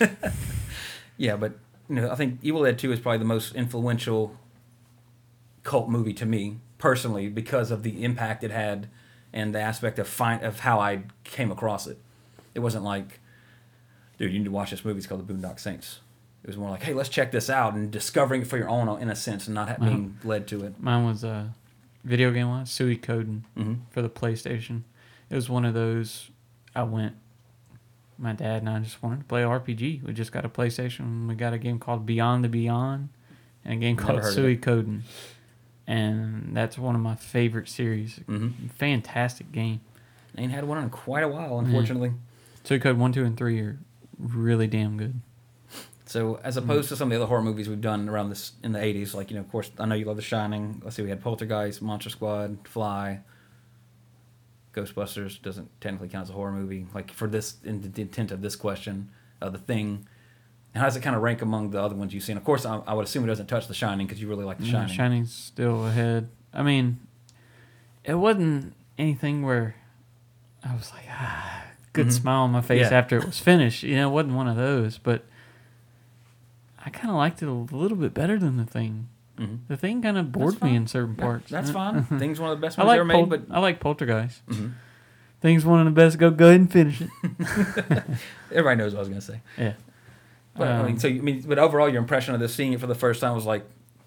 [1.16, 1.52] yeah, but
[1.88, 4.36] you know, I think Evil Dead Two is probably the most influential
[5.62, 8.88] cult movie to me personally because of the impact it had
[9.32, 11.98] and the aspect of find of how I came across it.
[12.54, 13.20] It wasn't like,
[14.18, 14.98] dude, you need to watch this movie.
[14.98, 16.00] It's called The Boondock Saints.
[16.42, 19.00] It was more like, hey, let's check this out and discovering it for your own
[19.00, 20.74] in a sense and not ha- being led to it.
[20.78, 21.54] Mine was a
[22.04, 23.78] video game wise, Suikoden Mhm.
[23.90, 24.82] for the PlayStation.
[25.30, 26.30] It was one of those.
[26.76, 27.14] I went.
[28.18, 30.02] My dad and I just wanted to play RPG.
[30.04, 31.26] We just got a PlayStation.
[31.28, 33.08] We got a game called Beyond the Beyond,
[33.64, 34.56] and a game Never called Sui.
[34.56, 35.00] Coden,
[35.86, 38.20] and that's one of my favorite series.
[38.28, 38.70] Mhm.
[38.72, 39.80] Fantastic game.
[40.36, 42.12] Ain't had one in quite a while, unfortunately.
[42.64, 43.78] Suikoden one, two, and three are
[44.18, 45.20] really damn good.
[46.06, 48.72] So as opposed to some of the other horror movies we've done around this in
[48.72, 50.80] the '80s, like you know, of course, I know you love The Shining.
[50.84, 53.20] Let's see, we had Poltergeist, Monster Squad, Fly,
[54.74, 56.86] Ghostbusters doesn't technically count as a horror movie.
[56.94, 59.10] Like for this, in the intent of this question,
[59.40, 60.06] uh, The Thing.
[60.74, 62.36] How does it kind of rank among the other ones you've seen?
[62.36, 64.58] Of course, I, I would assume it doesn't touch The Shining because you really like
[64.58, 64.94] The Yeah, Shining.
[64.96, 66.28] Shining's still ahead.
[66.52, 66.98] I mean,
[68.02, 69.76] it wasn't anything where
[70.64, 72.12] I was like, ah, good Mhm.
[72.12, 72.98] smile on my face Yeah.
[72.98, 73.84] after it was finished.
[73.84, 75.24] You know, it wasn't one of those, but
[76.84, 79.08] I kind of liked it a little bit better than the thing.
[79.38, 79.58] Mhm.
[79.68, 81.50] The thing kind of bored me in certain Yeah, parts.
[81.50, 82.04] that's Uh, fine.
[82.20, 84.46] Thing's one of the best I movies like ever Pol- made, but I like Poltergeist.
[84.48, 84.72] Mhm.
[85.40, 86.18] Thing's one of the best.
[86.18, 87.10] Go go ahead and finish it.
[88.50, 89.40] everybody knows what I was gonna say.
[89.58, 89.72] yeah.
[90.56, 92.72] But I mean, Um, so you, I mean, but overall, your impression of this, seeing
[92.72, 93.64] it for the first time, was like,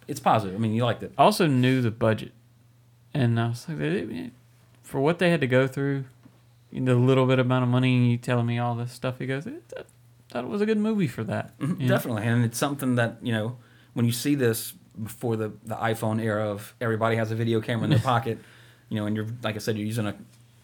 [0.08, 0.56] it's positive.
[0.56, 1.12] I mean, you liked it.
[1.18, 2.32] I also knew the budget,
[3.14, 4.32] and I was like,
[4.82, 6.06] for what they had to go through,
[6.72, 9.46] the little bit amount of money, and you telling me all this stuff, he goes,
[9.46, 9.52] "I
[10.30, 11.58] thought it was a good movie for that.
[11.60, 11.96] Mhm, you know?
[11.96, 13.58] Definitely, and it's something that you know
[13.94, 17.86] when you see this before the the iPhone era of everybody has a video camera
[17.86, 18.40] in their pocket,
[18.90, 20.16] you know, and you're like I said, you're using a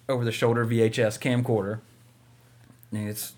[0.09, 1.79] over the shoulder VHS camcorder,
[2.91, 3.33] and it's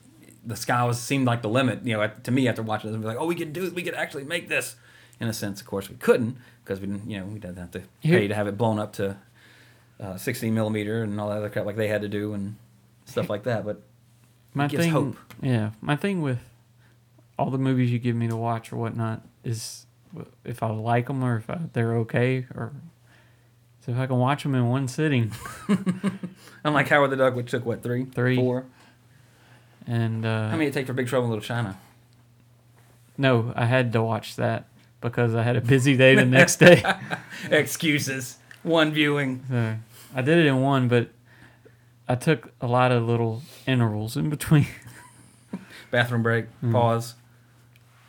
[0.46, 1.86] the sky was seemed like the limit.
[1.86, 3.84] You know, at, to me after watching this, be like, oh, we could do, we
[3.84, 4.76] could actually make this.
[5.18, 7.72] In a sense, of course, we couldn't because we didn't, you know, we didn't have
[7.72, 9.16] to pay to have it blown up to
[9.98, 12.58] uh, 16 millimeter and all that other crap like they had to do and
[13.06, 13.66] stuff like that.
[13.66, 13.82] But
[14.54, 15.16] my it gives thing, hope.
[15.42, 16.40] yeah, my thing with
[17.38, 19.86] all the movies you give me to watch or whatnot is
[20.44, 22.72] if I like them or if I, they're okay or
[23.86, 25.32] so if I can watch them in one sitting.
[25.70, 26.20] I'm
[26.64, 28.36] unlike Howard the Duck, which took what three, Three.
[28.36, 28.66] four.
[29.88, 31.78] And uh, How many it take for Big Trouble in Little China?
[33.18, 34.66] no, I had to watch that
[35.02, 36.84] because I had a busy day the next day.
[37.52, 38.38] Excuses.
[38.64, 39.44] One viewing.
[39.48, 39.76] So
[40.16, 41.10] I did it in one, but
[42.10, 44.66] I took a lot of little intervals in between.
[45.92, 46.46] Bathroom break.
[46.72, 47.14] Pause.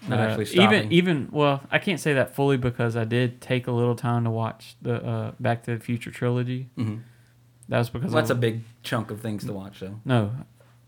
[0.09, 0.79] Not Uh, actually stopping.
[0.79, 4.25] even even well, I can't say that fully because I did take a little time
[4.25, 6.69] to watch the uh, Back to the Future trilogy.
[6.79, 7.01] Mhm.
[7.69, 10.01] That was because Well, that's I, a big chunk of things to watch, though.
[10.05, 10.31] no.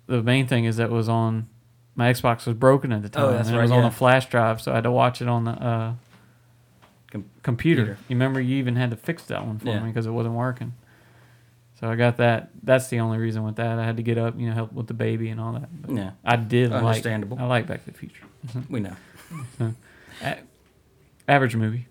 [0.06, 1.48] The main thing is that it was on
[1.96, 3.24] my Xbox was broken at the time.
[3.24, 5.20] Oh, that's and It right, was on a flash drive, so I had to watch
[5.20, 5.92] it on the uh,
[7.10, 7.82] Com- computer.
[7.82, 7.90] computer.
[8.08, 9.80] You remember you even had to fix that one for Yeah.
[9.80, 10.74] me because it wasn't working.
[11.80, 12.50] So I got that.
[12.62, 13.78] That's the only reason with that.
[13.78, 15.68] I had to get up, you know, help with the baby and all that.
[15.82, 16.10] But Yeah.
[16.24, 16.82] I did like.
[16.82, 17.38] Understandable.
[17.40, 18.24] I like Back to the Future.
[18.70, 18.94] We know.
[20.22, 20.38] A-
[21.28, 21.86] average movie.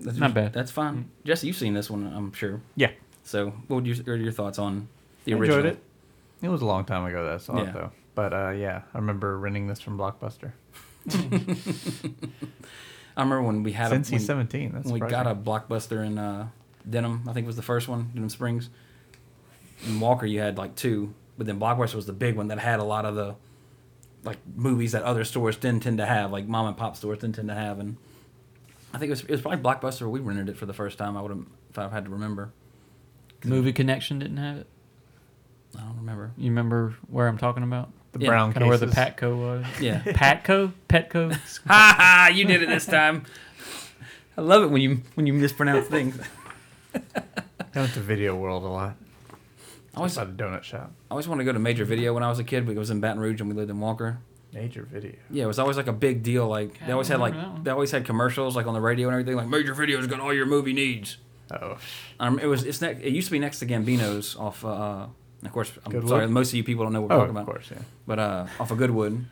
[0.00, 0.52] That's Not bad.
[0.52, 1.10] That's fine.
[1.24, 2.60] Jesse, you've seen this one, I'm sure.
[2.76, 2.90] Yeah.
[3.24, 4.88] So, what would your, what are your thoughts on
[5.24, 5.58] the I original?
[5.58, 5.82] enjoyed it.
[6.42, 7.68] It was a long time ago that I saw Yeah.
[7.68, 7.90] it though.
[8.14, 10.52] But uh, yeah, I remember renting this from Blockbuster.
[13.16, 14.72] I remember when we had Since a, when, he's 17.
[14.72, 15.42] That's when we got a surprising.
[15.44, 16.48] blockbuster in uh,
[16.88, 17.22] Denham.
[17.28, 18.68] I think was the first one, Denham Springs.
[19.86, 22.80] In Walker, you had like two, but then Blockbuster was the big one that had
[22.80, 23.34] a lot of the
[24.26, 27.36] like movies that other stores didn't tend to have, like mom and pop stores didn't
[27.36, 27.78] tend to have.
[27.78, 27.96] And
[28.92, 30.98] I think it was it was probably Blockbuster where we rented it for the first
[30.98, 31.16] time.
[31.16, 32.50] I would have if I had to remember.
[33.44, 34.66] Movie Connection didn't have it.
[35.76, 36.32] I don't remember.
[36.36, 37.90] You remember where I'm talking about?
[38.12, 38.98] The Yeah, brown Kind of where the cases.
[38.98, 39.66] Patco was.
[39.80, 40.00] Yeah.
[40.02, 40.72] Patco?
[40.88, 41.32] Petco?
[41.68, 42.30] Ha ha!
[42.34, 43.24] You did it this time.
[44.36, 46.18] I love it when you when you mispronounce things.
[46.94, 47.00] I
[47.80, 48.96] went to Video World a lot.
[49.96, 50.92] I always, I Outside a donut shop.
[51.10, 52.78] I always wanted to go to Major Video when I was a kid, but it
[52.78, 54.18] was in Baton Rouge and we lived in Walker.
[54.52, 55.12] Major Video.
[55.30, 56.46] Yeah, it was always like a big deal.
[56.48, 57.64] Like they always had like remember that one.
[57.64, 59.36] they always had commercials like on the radio and everything.
[59.36, 61.16] Like Major Video's got all your movie needs.
[61.50, 61.78] Oh,
[62.20, 64.64] Um, it was it's ne- it used to be next to Gambino's off.
[64.64, 65.06] Uh,
[65.44, 66.10] of course, I'm Goodwood?
[66.10, 67.40] sorry, most of you people don't know what we're oh, talking about.
[67.42, 67.82] of course, yeah.
[68.06, 69.24] But uh, off of Goodwood,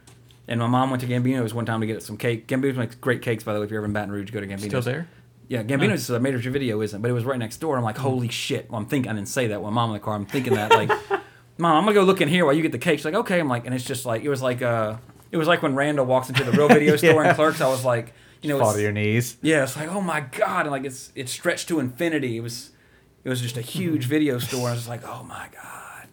[0.46, 2.46] and my mom went to Gambino's one time to get some cake.
[2.46, 3.64] Gambino's makes great cakes, by the way.
[3.64, 4.64] If you're ever in Baton Rouge, go to Gambino's.
[4.66, 5.08] Still there?
[5.54, 7.76] Yeah, Gambino's uh, Major Video isn't, but it was right next door.
[7.76, 8.68] I'm like, holy shit!
[8.70, 10.14] Well, I'm thinking I didn't say that when mom in the car.
[10.14, 10.88] I'm thinking that like,
[11.58, 12.98] mom, I'm gonna go look in here while you get the cake.
[12.98, 13.38] She's like, okay.
[13.38, 14.96] I'm like, and it's just like it was like uh,
[15.30, 17.30] it was like when Randall walks into the real video store Yeah.
[17.30, 17.60] in Clerks.
[17.60, 19.36] I was like, you know, Fall to your knees.
[19.42, 22.36] yeah, it's like, oh my god, and like it's it's stretched to infinity.
[22.36, 22.72] It was
[23.22, 24.70] it was just a huge video store.
[24.70, 26.08] I was like, oh my god.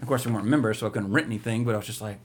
[0.00, 1.64] Of course, we weren't members, so I couldn't rent anything.
[1.64, 2.18] But I was just like,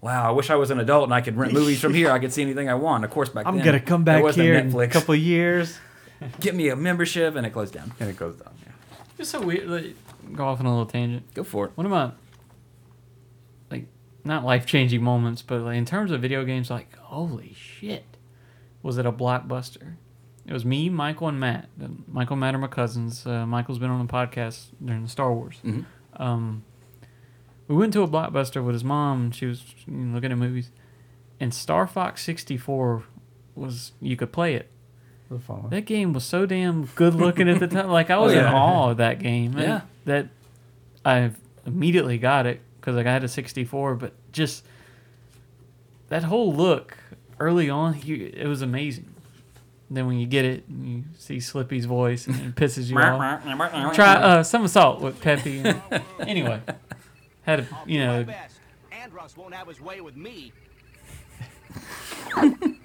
[0.00, 2.10] wow, I wish I was an adult and I could rent movies from here.
[2.10, 3.04] I could see anything I want.
[3.04, 4.92] Of course, back I'm then gonna come back here in a Netflix.
[4.92, 5.78] couple years.
[6.40, 7.92] Get me a membership, and it closed down.
[8.00, 8.52] And it goes down.
[8.64, 8.72] Yeah.
[9.18, 9.68] Just so weird.
[9.68, 9.94] Like,
[10.34, 11.32] go off on a little tangent.
[11.34, 11.72] Go for it.
[11.74, 12.12] What of my,
[13.70, 13.86] like,
[14.24, 18.04] not life changing moments, but like, in terms of video games, like, holy shit,
[18.82, 19.94] was it a blockbuster?
[20.46, 21.68] It was me, Michael, and Matt.
[21.82, 23.26] Uh, Michael and Matt are my cousins.
[23.26, 25.58] Uh, Michael's been on the podcast during the Star Wars.
[25.64, 25.86] Mhm.
[26.18, 26.62] Um,
[27.66, 29.32] we went to a blockbuster with his mom.
[29.32, 30.70] She was you know, looking at movies,
[31.40, 33.02] and Star Fox 64
[33.56, 34.70] was you could play it.
[35.28, 35.66] It was fun.
[35.70, 37.88] That game was so damn good looking at the time.
[37.88, 38.48] Like I was Oh, yeah.
[38.48, 39.52] in awe of that game.
[39.56, 39.80] And Yeah.
[40.04, 40.28] That
[41.04, 41.30] I
[41.66, 44.64] immediately got it because like I had a 64, but just
[46.08, 46.96] that whole look
[47.40, 49.12] early on, you, it was amazing.
[49.90, 53.94] Then when you get it, and you see Slippy's voice and it pisses you off.
[53.94, 55.62] Try uh, somersault with Peppy.
[56.20, 56.60] anyway,
[57.42, 58.56] had a, you know best.
[58.92, 60.52] Andross won't have his way with me.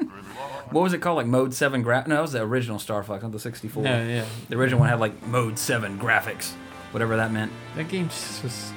[0.72, 1.17] What was it called?
[1.17, 2.04] Like Mode Seven Gra?
[2.08, 3.84] No, that was the original Star Fox, not the 64.
[3.84, 6.54] no yeah The original one had like Mode Seven graphics,
[6.91, 7.52] whatever that meant.
[7.76, 8.72] that game just was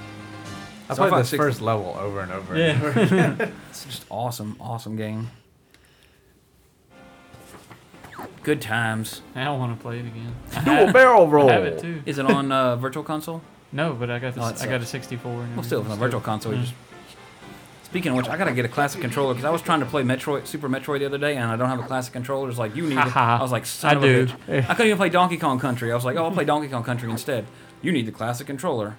[0.88, 2.54] I Star played Fox this 60 first level over and over.
[2.54, 3.14] and over.
[3.14, 3.50] yeah.
[3.70, 5.30] It's just awesome, awesome game.
[8.42, 9.22] Good times.
[9.34, 10.34] I don't want to play it again.
[10.54, 11.48] I Dual barrel roll.
[11.48, 12.02] I have it too.
[12.04, 13.40] Is it on uh, Virtual Console?
[13.72, 15.32] No, but I got the, Oh, I got a 64.
[15.32, 16.52] And Well, still, it's on everything, Virtual Console.
[16.52, 16.62] you Mm.
[16.62, 16.74] Just...
[17.94, 20.02] Speaking of which, I gotta get a classic controller because I was trying to play
[20.02, 22.48] Metroid, Super Metroid the other day, and I don't have a classic controller.
[22.48, 23.16] It's like you need it.
[23.16, 24.22] I was like, son I of do.
[24.48, 24.64] a bitch.
[24.68, 25.92] I couldn't even play Donkey Kong Country.
[25.92, 27.46] I was like, oh, I'll play Donkey Kong Country instead.
[27.82, 28.96] You need the classic controller.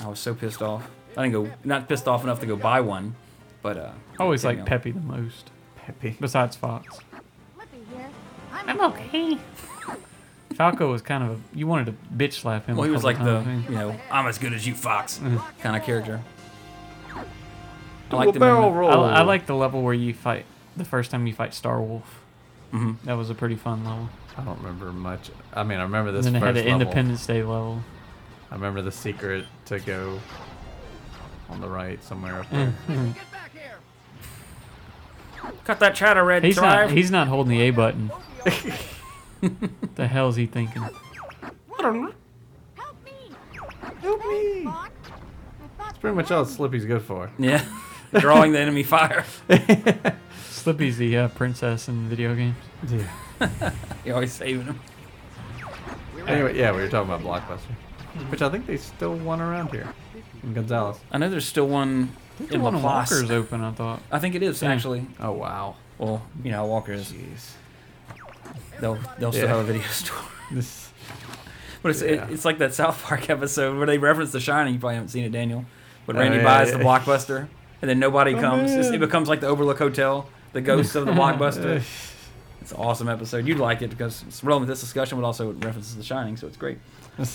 [0.00, 0.90] I was so pissed off.
[1.16, 3.14] I didn't go, not pissed off enough to go buy one,
[3.62, 4.64] but uh, I always like go.
[4.64, 6.16] Peppy the most, Peppy.
[6.18, 6.98] besides Fox.
[7.54, 7.78] Flippy.
[8.52, 9.38] I'm, I'm okay.
[10.56, 12.74] Falco was kind of a, you wanted to bitch slap him.
[12.74, 15.18] Well, he was like the, you know, I'm as good as you, Fox,
[15.60, 16.20] kind of character.
[18.06, 19.04] I Dual liked him barrel roll.
[19.04, 20.44] I, I like the level where you fight
[20.76, 22.20] the first time you fight Star Wolf.
[22.72, 22.96] Mhm.
[23.04, 24.08] That was a pretty fun level.
[24.36, 25.30] I don't remember much.
[25.52, 26.82] I mean, I remember this and then they had first the level.
[26.82, 27.82] Independence Day level.
[28.50, 30.20] I remember the secret to go
[31.48, 32.74] on the right somewhere up there.
[32.88, 33.14] Mm.
[33.14, 35.50] Get back here.
[35.64, 36.88] Cut that chatter, Red He's Drive.
[36.88, 36.96] not.
[36.96, 38.10] He's not holding the A button.
[39.94, 40.82] the hell's he thinking?
[40.82, 42.08] help me.
[44.00, 44.62] Help me.
[44.64, 44.90] Bot.
[45.80, 47.30] I Pretty much all Slippy's good for.
[47.38, 47.64] yeah,
[48.18, 49.24] drawing the enemy fire.
[50.48, 52.56] Slippy's the uh, princess in video games.
[52.88, 53.70] Yeah.
[54.04, 54.80] You're always saving him.
[56.26, 59.92] Anyway, yeah, we were talking about Blockbuster, which I think they still won around here
[60.42, 60.98] in Gonzales.
[61.10, 63.10] I know there's still one The in one in Laplace.
[63.10, 64.00] Walker's open, I thought.
[64.10, 64.70] I think it is Yeah.
[64.72, 65.06] actually.
[65.20, 65.76] Oh wow.
[65.98, 67.12] Well, you know how Walker is.
[67.12, 67.50] Jeez.
[68.80, 69.48] They'll they'll still Yeah.
[69.56, 70.16] have a video store.
[70.52, 70.90] This.
[71.82, 72.24] But it's Yeah.
[72.24, 74.74] it, it's like that South Park episode where they reference The Shining.
[74.74, 75.66] You probably haven't seen it, Daniel.
[76.06, 76.78] But Oh, Randy yeah, buys yeah.
[76.78, 77.48] the blockbuster,
[77.82, 78.70] and then nobody Oh, comes.
[78.72, 78.94] Man.
[78.94, 81.82] it becomes like the Overlook Hotel, the ghost of the blockbuster.
[82.60, 83.46] It's an awesome episode.
[83.46, 86.36] You'd like it because it's relevant to this discussion, but also it references The Shining,
[86.36, 86.78] so it's great.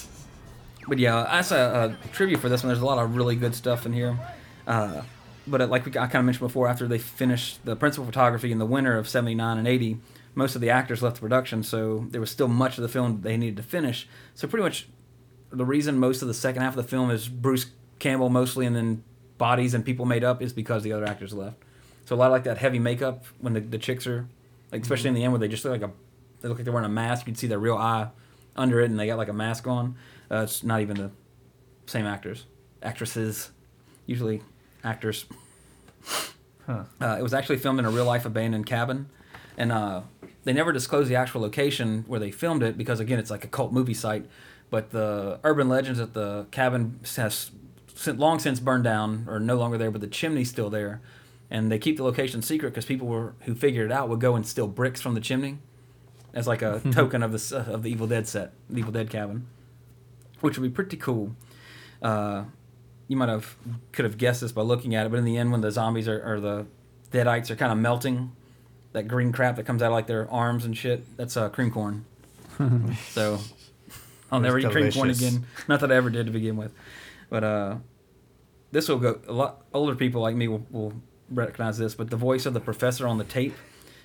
[0.88, 2.70] But yeah, that's a, a trivia for this one.
[2.70, 4.18] There's a lot of really good stuff in here.
[4.66, 5.02] Uh,
[5.46, 8.52] but uh, like we, I kind of mentioned before, after they finished the principal photography
[8.52, 10.00] in the winter of 79 and 80,
[10.36, 13.22] most of the actors left the production, so there was still much of the film
[13.22, 14.08] they needed to finish.
[14.34, 14.88] So pretty much
[15.52, 17.68] the reason most of the second half of the film is Bruce
[18.00, 19.04] Campbell mostly and then
[19.40, 21.58] bodies and people made up is because the other actors left.
[22.06, 24.28] So a lot of like that heavy makeup when the, the chicks are,
[24.72, 25.92] like especially in the end where they just look like a,
[26.42, 27.26] they look like they're wearing a mask.
[27.26, 28.10] You can see their real eye
[28.56, 29.96] under it and they got like a mask on.
[30.30, 31.10] Uh, it's not even the
[31.88, 32.46] same actors,
[32.84, 33.50] actresses,
[34.06, 34.42] usually
[34.84, 35.26] actors.
[36.66, 36.84] Huh.
[37.02, 39.10] Uh, it was actually filmed in a real life abandoned cabin,
[39.58, 40.02] and uh,
[40.44, 43.48] they never disclosed the actual location where they filmed it because again, it's like a
[43.48, 44.26] cult movie site.
[44.70, 47.50] But the urban legends that the cabin has
[48.08, 51.02] long since burned down or no longer there, but the chimney's still there,
[51.50, 54.36] and they keep the location secret because people were who figured it out would go
[54.36, 55.58] and steal bricks from the chimney
[56.34, 59.10] as like a token of the s- of the Evil Dead set, the Evil Dead
[59.10, 59.48] cabin,
[60.42, 61.36] which would be pretty cool.
[62.02, 62.44] Uh,
[63.08, 63.56] you might have
[63.92, 66.08] could have guessed this by looking at it, but in the end, when the zombies
[66.08, 66.66] are or the
[67.12, 68.32] deadites are kind of melting,
[68.94, 71.72] that green crap that comes out of like their arms and shit, that's uh, cream
[71.72, 72.06] corn.
[73.10, 73.40] so
[74.32, 75.46] I'll never was eat cream corn again.
[75.68, 76.72] Not that I ever did to begin with,
[77.30, 77.76] but uh,
[78.72, 79.20] this will go.
[79.28, 80.94] A lot older people like me will, will
[81.30, 81.96] recognize this.
[81.96, 83.56] But the voice of the professor on the tape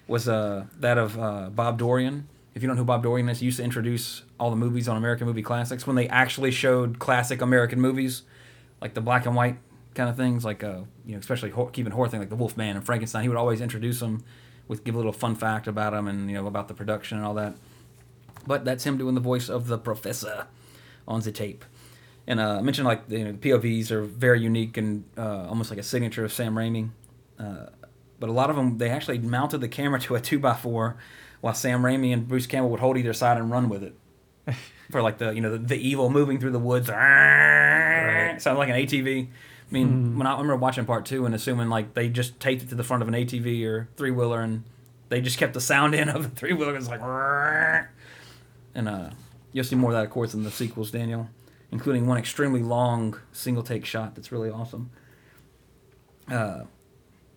[0.06, 2.28] was uh, that of uh, Bob Dorian.
[2.54, 4.86] If you don't know who Bob Dorian is, he used to introduce all the movies
[4.88, 8.22] on American Movie Classics when they actually showed classic American movies,
[8.80, 9.58] like the black and white
[9.94, 12.76] kind of things, like uh, you know, especially hor- keeping horror thing like the Wolfman
[12.76, 13.22] and Frankenstein.
[13.22, 14.22] He would always introduce them
[14.68, 17.26] with give a little fun fact about them and you know about the production and
[17.26, 17.54] all that.
[18.46, 20.46] But that's him doing the voice of the professor
[21.08, 21.64] on the tape.
[22.26, 25.46] And uh, I mentioned like the, you know, the POVs are very unique and uh,
[25.48, 26.90] almost like a signature of Sam Raimi.
[27.38, 27.66] Uh,
[28.18, 30.96] but a lot of them, they actually mounted the camera to a two by four,
[31.40, 33.94] while Sam Raimi and Bruce Campbell would hold either side and run with it
[34.90, 36.86] for like the you know the, the evil moving through the woods.
[38.42, 39.26] Sounds like an ATV.
[39.26, 42.62] I mean, when I, I remember watching part two and assuming like they just taped
[42.62, 44.62] it to the front of an ATV or three wheeler and
[45.08, 46.76] they just kept the sound in of the three wheeler.
[46.76, 47.00] It's like,
[48.74, 49.10] and uh,
[49.52, 51.28] you'll see more of that, of course, in the sequels, Daniel,
[51.74, 54.90] including one extremely long single take shot that's really awesome.
[56.30, 56.60] Uh,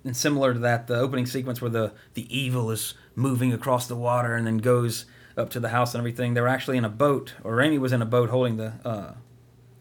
[0.05, 3.95] and similar to that, the opening sequence where the the evil is moving across the
[3.95, 6.35] water and then goes up to the house and everything.
[6.35, 9.13] They were actually in a boat, or Amy was in a boat holding the uh,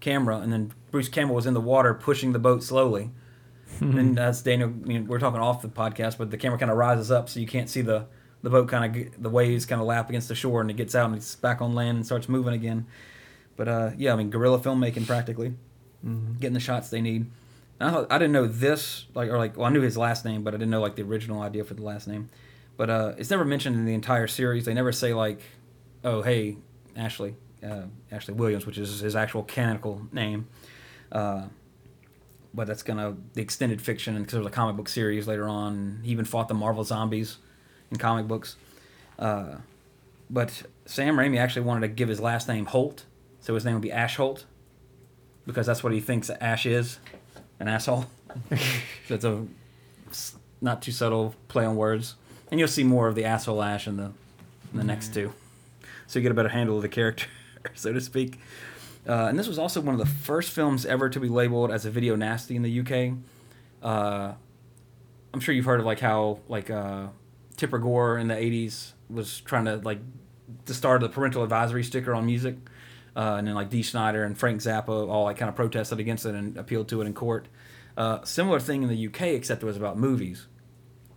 [0.01, 3.11] camera, and then Bruce Campbell was in the water pushing the boat slowly.
[3.81, 4.71] and that's Daniel.
[4.71, 7.41] I mean, we're talking off the podcast, but the camera kind of rises up so
[7.41, 8.07] you can't see the
[8.43, 10.95] the boat kind of the waves kind of lap against the shore, and it gets
[10.95, 12.87] out and it's back on land and starts moving again.
[13.57, 15.55] But uh, yeah, I mean, guerrilla filmmaking practically,
[16.41, 17.27] getting the shots they need.
[17.81, 20.25] And I thought I didn't know this like or like well I knew his last
[20.25, 22.29] name, but I didn't know like the original idea for the last name.
[22.77, 24.65] But uh, it's never mentioned in the entire series.
[24.65, 25.41] They never say like,
[26.05, 26.57] oh hey
[26.95, 30.47] Ashley, uh, Ashley Williams, which is his actual canonical name.
[31.13, 31.47] Uh,
[32.55, 36.01] but that's gonna the extended fiction because there was a comic book series later on.
[36.03, 37.39] He even fought the Marvel zombies
[37.91, 38.57] in comic books.
[39.19, 39.57] Uh,
[40.31, 43.05] but Sam Raimi actually wanted to give his last name Holt,
[43.47, 44.45] so his name would be Ash Holt,
[45.47, 46.99] because that's what he thinks Ash is,
[47.61, 48.07] an asshole.
[49.09, 49.47] That's a
[50.61, 52.17] not too subtle play on words,
[52.51, 54.11] and you'll see more of the asshole Ash in the
[54.73, 55.33] in the next two,
[56.09, 57.27] so you get a better handle of the character,
[57.75, 58.41] so to speak.
[59.09, 61.87] Uh, and this was also one of the first films ever to be labeled as
[61.87, 63.17] a video nasty in the UK.
[63.81, 64.33] Uh,
[65.33, 67.07] I'm sure you've heard of like how like uh,
[67.57, 70.01] Tipper Gore in the '80s was trying to like
[70.67, 72.57] to start the parental advisory sticker on music,
[73.17, 76.27] uh, and then like Dee Snider and Frank Zappa all like kind of protested against
[76.27, 77.49] it and appealed to it in court.
[77.97, 80.47] Uh, similar thing in the UK, except it was about movies.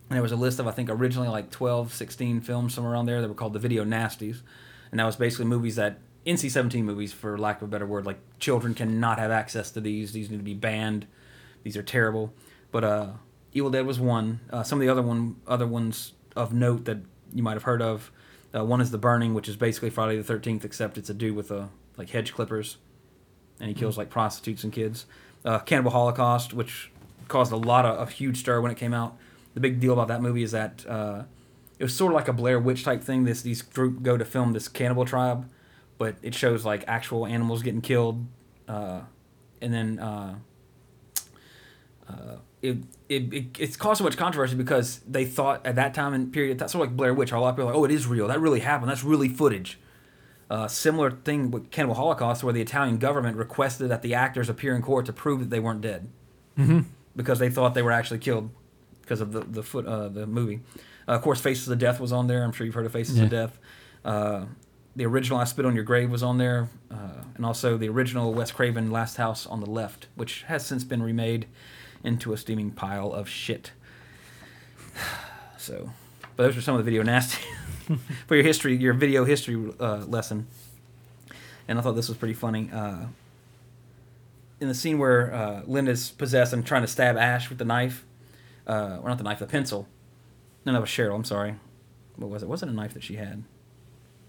[0.10, 3.06] And there was a list of I think originally like 12, 16 films somewhere around
[3.06, 4.42] there that were called the video nasties,
[4.92, 8.20] and that was basically movies that NC-17 movies, for lack of a better word, like
[8.40, 10.12] children cannot have access to these.
[10.12, 11.06] These need to be banned.
[11.64, 12.34] These are terrible.
[12.72, 13.08] But uh,
[13.54, 14.40] Evil Dead was one.
[14.50, 17.00] Uh, some of the other one, other ones of note that
[17.34, 18.12] you might have heard of.
[18.56, 21.36] Uh, one is The Burning, which is basically Friday the Thirteenth, except it's a dude
[21.36, 22.78] with a like hedge clippers,
[23.60, 25.06] and he kills like prostitutes and kids.
[25.46, 26.92] Uh, Cannibal Holocaust, which
[27.28, 29.18] caused a lot of a huge stir when it came out.
[29.54, 31.24] The big deal about that movie is that uh,
[31.78, 33.26] it was sort of like a Blair Witch type thing.
[33.26, 35.50] This these group go to film this cannibal tribe,
[35.98, 38.26] but it shows like actual animals getting killed,
[38.68, 39.02] uh,
[39.62, 40.36] and then uh,
[42.10, 42.78] uh, it,
[43.10, 46.60] it, it it's caused so much controversy because they thought at that time and period
[46.60, 47.34] that's sort of like Blair Witch.
[47.34, 48.28] A lot of people are like, oh, it is real.
[48.28, 48.90] That really happened.
[48.90, 49.78] That's really footage.
[50.50, 54.76] Uh, similar thing with Cannibal Holocaust, where the Italian government requested that the actors appear
[54.76, 56.10] in court to prove that they weren't dead,
[57.16, 58.50] because they thought they were actually killed
[59.02, 60.62] because of the the foot uh, the movie.
[61.08, 62.44] Uh, of course, Faces of Death was on there.
[62.44, 63.24] I'm sure you've heard of Faces Yeah.
[63.26, 63.60] of Death.
[64.04, 64.46] Uh,
[64.96, 68.34] the original I Spit on Your Grave was on there, uh, and also the original
[68.34, 71.46] Wes Craven Last House on the Left, which has since been remade
[72.04, 73.72] into a steaming pile of shit.
[75.58, 75.92] So,
[76.36, 77.44] but those are some of the video nasty
[78.28, 80.48] for your history, your video history uh, lesson.
[81.68, 82.70] And I thought this was pretty funny.
[82.74, 83.06] Uh,
[84.60, 88.06] in the scene where uh, Linda's possessed and trying to stab Ash with the knife,
[88.68, 89.88] uh, or not the knife, the pencil.
[90.66, 91.16] No, that was Cheryl.
[91.16, 91.56] I'm sorry.
[92.18, 92.48] What was it?
[92.48, 93.44] It wasn't a knife that she had.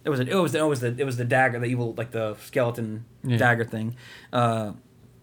[0.05, 2.13] It was a, it was it was the it was the dagger, the evil like
[2.13, 3.37] the skeleton Yeah.
[3.37, 3.97] dagger thing.
[4.33, 4.73] Uh,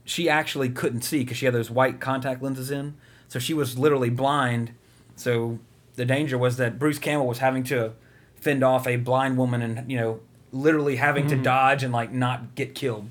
[0.04, 2.96] she actually couldn't see because she had those white contact lenses in,
[3.28, 4.72] so she was literally blind.
[5.16, 5.60] So
[5.96, 7.94] the danger was that Bruce Campbell was having to
[8.40, 10.20] fend off a blind woman and you know
[10.52, 13.10] literally having to dodge and like not get killed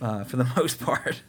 [0.00, 1.22] uh, for the most part.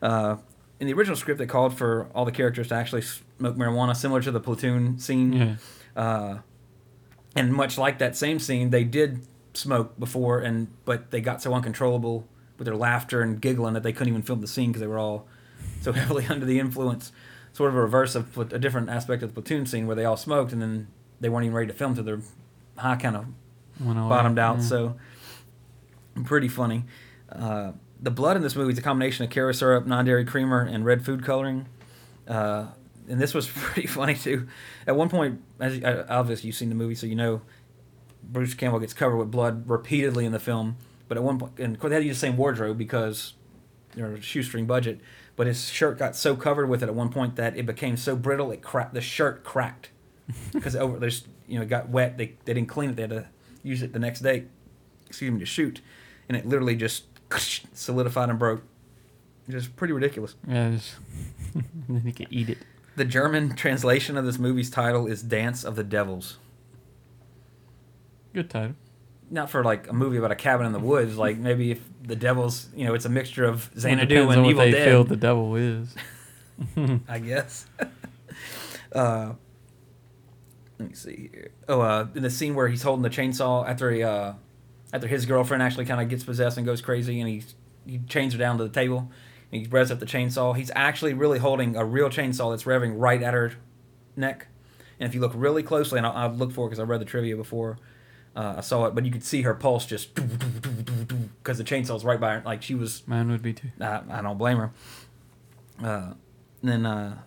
[0.00, 0.36] Uh,
[0.80, 4.22] in the original script, they called for all the characters to actually smoke marijuana, similar
[4.22, 5.32] to the platoon scene.
[5.32, 5.56] Yeah.
[5.96, 6.38] Uh,
[7.34, 9.20] and much like that same scene, they did
[9.54, 12.26] smoke before, and but they got so uncontrollable
[12.56, 14.98] with their laughter and giggling that they couldn't even film the scene because they were
[14.98, 15.26] all
[15.80, 17.12] so heavily under the influence.
[17.52, 20.16] Sort of a reverse of a different aspect of the platoon scene where they all
[20.16, 20.86] smoked and then
[21.20, 22.20] they weren't even ready to film till their
[22.76, 23.26] high kind of
[24.08, 24.56] bottomed out.
[24.58, 24.62] yeah.
[24.62, 24.96] So
[26.24, 26.84] pretty funny.
[27.30, 30.84] Uh, the blood in this movie is a combination of Karo syrup, non-dairy creamer, and
[30.84, 31.66] red food coloring.
[32.26, 32.66] Uh,
[33.08, 34.46] and this was pretty funny too.
[34.86, 37.42] At one point, as you- uh, obviously you've seen the movie, so you know
[38.22, 40.76] Bruce Campbell gets covered with blood repeatedly in the film.
[41.08, 43.32] But at one point, and of course they had to use the same wardrobe because
[43.94, 45.00] they're a shoestring budget.
[45.36, 48.14] But his shirt got so covered with it at one point that it became so
[48.16, 48.92] brittle it cracked.
[48.92, 49.90] The shirt cracked
[50.52, 52.18] because over there's you know it got wet.
[52.18, 52.96] They they didn't clean it.
[52.96, 53.26] They had to
[53.62, 54.44] use it the next day.
[55.06, 55.80] Excuse me to shoot,
[56.28, 57.04] and it literally just
[57.74, 58.62] solidified and broke.
[59.48, 60.34] Just pretty ridiculous.
[60.46, 60.96] Yeah, just,
[61.88, 62.58] then you could eat it.
[62.96, 66.36] The German translation of this movie's title is Dance of the Devils.
[68.34, 68.74] Good title.
[69.30, 71.16] Not for like a movie about a cabin in the woods.
[71.16, 74.46] Like maybe if the devils, you know, it's a mixture of Well, Xanadu depends and
[74.46, 74.88] on what they Dead.
[74.88, 75.94] feel the devil is.
[77.08, 77.66] I guess.
[78.92, 79.32] uh,
[80.78, 81.50] let me see here.
[81.68, 84.34] Oh, uh, in the scene where he's holding the chainsaw after he, uh,
[84.92, 87.42] after his girlfriend actually kind of gets possessed and goes crazy, and he
[87.86, 89.10] he chains her down to the table,
[89.50, 90.56] and he revs up the chainsaw.
[90.56, 93.52] He's actually really holding a real chainsaw that's revving right at her
[94.14, 94.48] neck.
[95.00, 97.00] And if you look really closely, and I, I've looked for it because I read
[97.00, 97.78] the trivia before,
[98.36, 102.20] uh, I saw it, but you could see her pulse just because the chainsaw's right
[102.20, 102.42] by her.
[102.44, 103.68] Like she was Mine would be too.
[103.80, 104.70] I, I don't blame her.
[105.82, 106.12] Uh,
[106.62, 107.18] and then uh,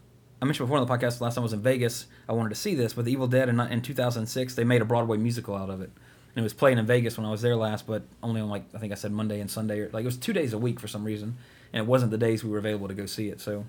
[0.41, 2.07] I mentioned before on the podcast last time I was in Vegas.
[2.27, 4.85] I wanted to see this, but The Evil Dead in, in 2006 they made a
[4.85, 5.91] Broadway musical out of it,
[6.35, 8.63] and it was playing in Vegas when I was there last, but only on like
[8.73, 10.79] I think I said Monday and Sunday, or like it was two days a week
[10.79, 11.37] for some reason,
[11.71, 13.39] and it wasn't the days we were available to go see it.
[13.39, 13.65] So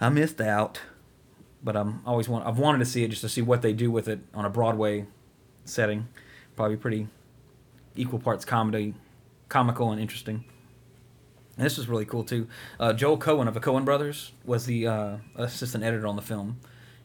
[0.00, 0.80] I missed out,
[1.62, 3.88] but I'm always want I've wanted to see it just to see what they do
[3.88, 5.06] with it on a Broadway
[5.64, 6.08] setting.
[6.56, 7.06] Probably pretty
[7.94, 8.94] equal parts comedy,
[9.48, 10.44] comical and interesting.
[11.56, 12.48] And this was really cool too.
[12.78, 16.58] Uh, Joel Coen of the Coen Brothers was the uh, assistant editor on the film.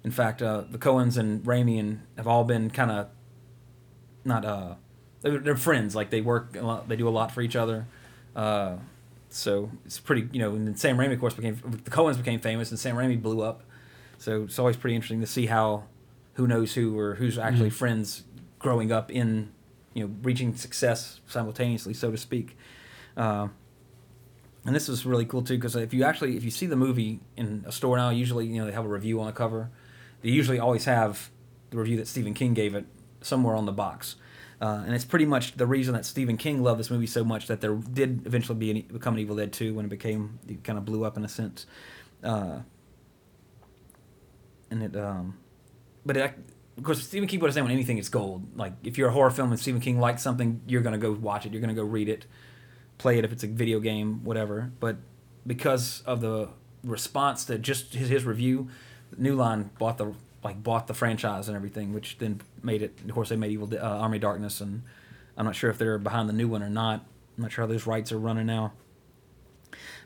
[0.04, 3.08] In fact, uh, the Coens and Raimi and have all been kind of
[4.26, 4.76] not uh,
[5.22, 5.96] they're, they're friends.
[5.96, 7.86] Like they work, a lot, they do a lot for each other.
[8.36, 8.78] Uh,
[9.30, 10.54] so it's pretty, you know.
[10.56, 13.42] And then Sam Raimi, of course, became the Coens became famous, and Sam Raimi blew
[13.42, 13.64] up.
[14.18, 15.86] So it's always pretty interesting to see how
[16.34, 17.74] who knows who or who's actually Mhm.
[17.74, 18.24] friends
[18.60, 19.52] growing up in,
[19.94, 22.58] you know, reaching success simultaneously, so to speak.
[24.66, 27.20] And this was really cool too because if you actually if you see the movie
[27.36, 29.70] in a store now, usually you know they have a review on the cover.
[30.22, 31.32] They usually always have
[31.72, 32.86] the review that Stephen King gave it
[33.22, 34.16] somewhere on the box.
[34.62, 37.48] Uh, and it's pretty much the reason that Stephen King loved this movie so much
[37.48, 40.64] that there did eventually be an, become an Evil Dead 2 when it became it
[40.64, 41.66] kind of blew up in a sense.
[42.24, 42.60] Uh,
[44.70, 45.38] and it um,
[46.06, 46.34] but it,
[46.78, 48.56] of course Stephen King his name on anything is gold.
[48.56, 51.48] Like if you're a horror film and Stephen King likes something, you're gonna go watch
[51.48, 51.54] it.
[51.54, 52.28] You're gonna go read it,
[53.02, 54.72] play it if it's a video game, whatever.
[54.80, 54.98] But
[55.46, 56.50] because of the
[56.84, 58.70] response to just his, his review,
[59.18, 63.00] New Line bought the like bought the franchise and everything, which then made it.
[63.04, 64.84] Of course, they made Evil uh, Army Darkness, and
[65.36, 67.06] I'm not sure if they're behind the new one or not.
[67.38, 68.74] I'm not sure how those rights are running now.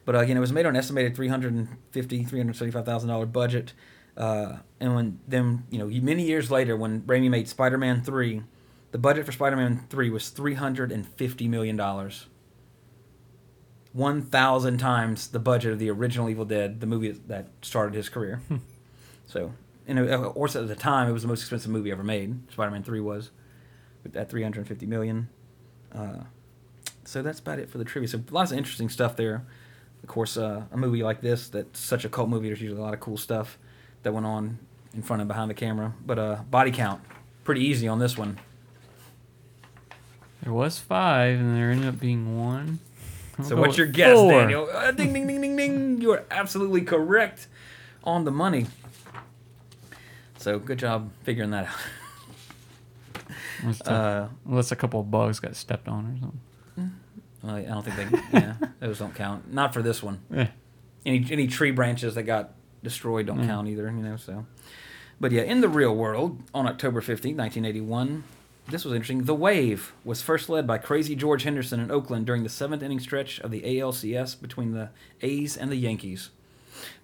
[0.06, 3.74] But uh, again, it was made on an estimated 350, 375 dollar budget.
[4.16, 8.44] Uh, and when then you know many years later, when Raimi made Spider-Man three,
[8.92, 12.28] the budget for Spider-Man three was 350 million dollars.
[13.96, 18.42] 1,000 times the budget of the original Evil Dead, the movie that started his career.
[19.26, 19.54] so,
[19.88, 22.52] and of course, at the time, it was the most expensive movie ever made.
[22.52, 23.32] Spider-Man Three was,
[24.04, 25.30] with that 350 million.
[25.94, 26.24] Uh,
[27.06, 28.10] so that's about it for the trivia.
[28.10, 29.46] So lots of interesting stuff there.
[30.04, 32.48] Of course, uh, a movie like this that's such a cult movie.
[32.48, 33.58] There's usually a lot of cool stuff
[34.04, 34.60] that went on
[34.94, 35.94] in front and behind the camera.
[36.06, 37.02] But uh, body count,
[37.46, 38.40] pretty easy on this one.
[40.44, 42.80] There was five, and there ended up being one.
[43.38, 44.32] I'll So what's your guess, four.
[44.32, 44.70] Daniel?
[44.72, 46.02] Uh, ding, ding, ding, ding, ding.
[46.02, 47.48] You are absolutely correct
[48.04, 48.68] on the money.
[50.38, 51.76] So good job figuring that out.
[53.62, 56.42] Unless, Uh, unless a couple of bugs got stepped on or something.
[57.48, 57.96] I don't think
[58.32, 58.40] they.
[58.40, 59.54] Yeah, those don't count.
[59.54, 60.20] Not for this one.
[60.34, 60.48] Eh.
[61.06, 63.46] Any any tree branches that got destroyed don't Mm.
[63.48, 63.84] count either.
[63.86, 64.18] You know.
[64.18, 64.48] So,
[65.20, 68.24] but yeah, in the real world, on October fifteenth, nineteen eighty one,
[68.70, 69.24] this was interesting.
[69.24, 73.00] The Wave was first led by Crazy George Henderson in Oakland during the seventh inning
[73.00, 74.90] stretch of the ALCS between the
[75.22, 76.30] A's and the Yankees.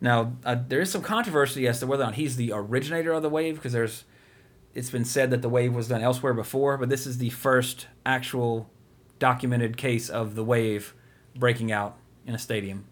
[0.01, 3.21] Now, uh, there is some controversy as to whether or not he's the originator of
[3.21, 4.03] the Wave because there's.
[4.73, 7.87] It's been said that the Wave was done elsewhere before, but this is the first
[8.05, 8.69] actual
[9.19, 10.93] documented case of the wave
[11.35, 12.85] breaking out in a stadium.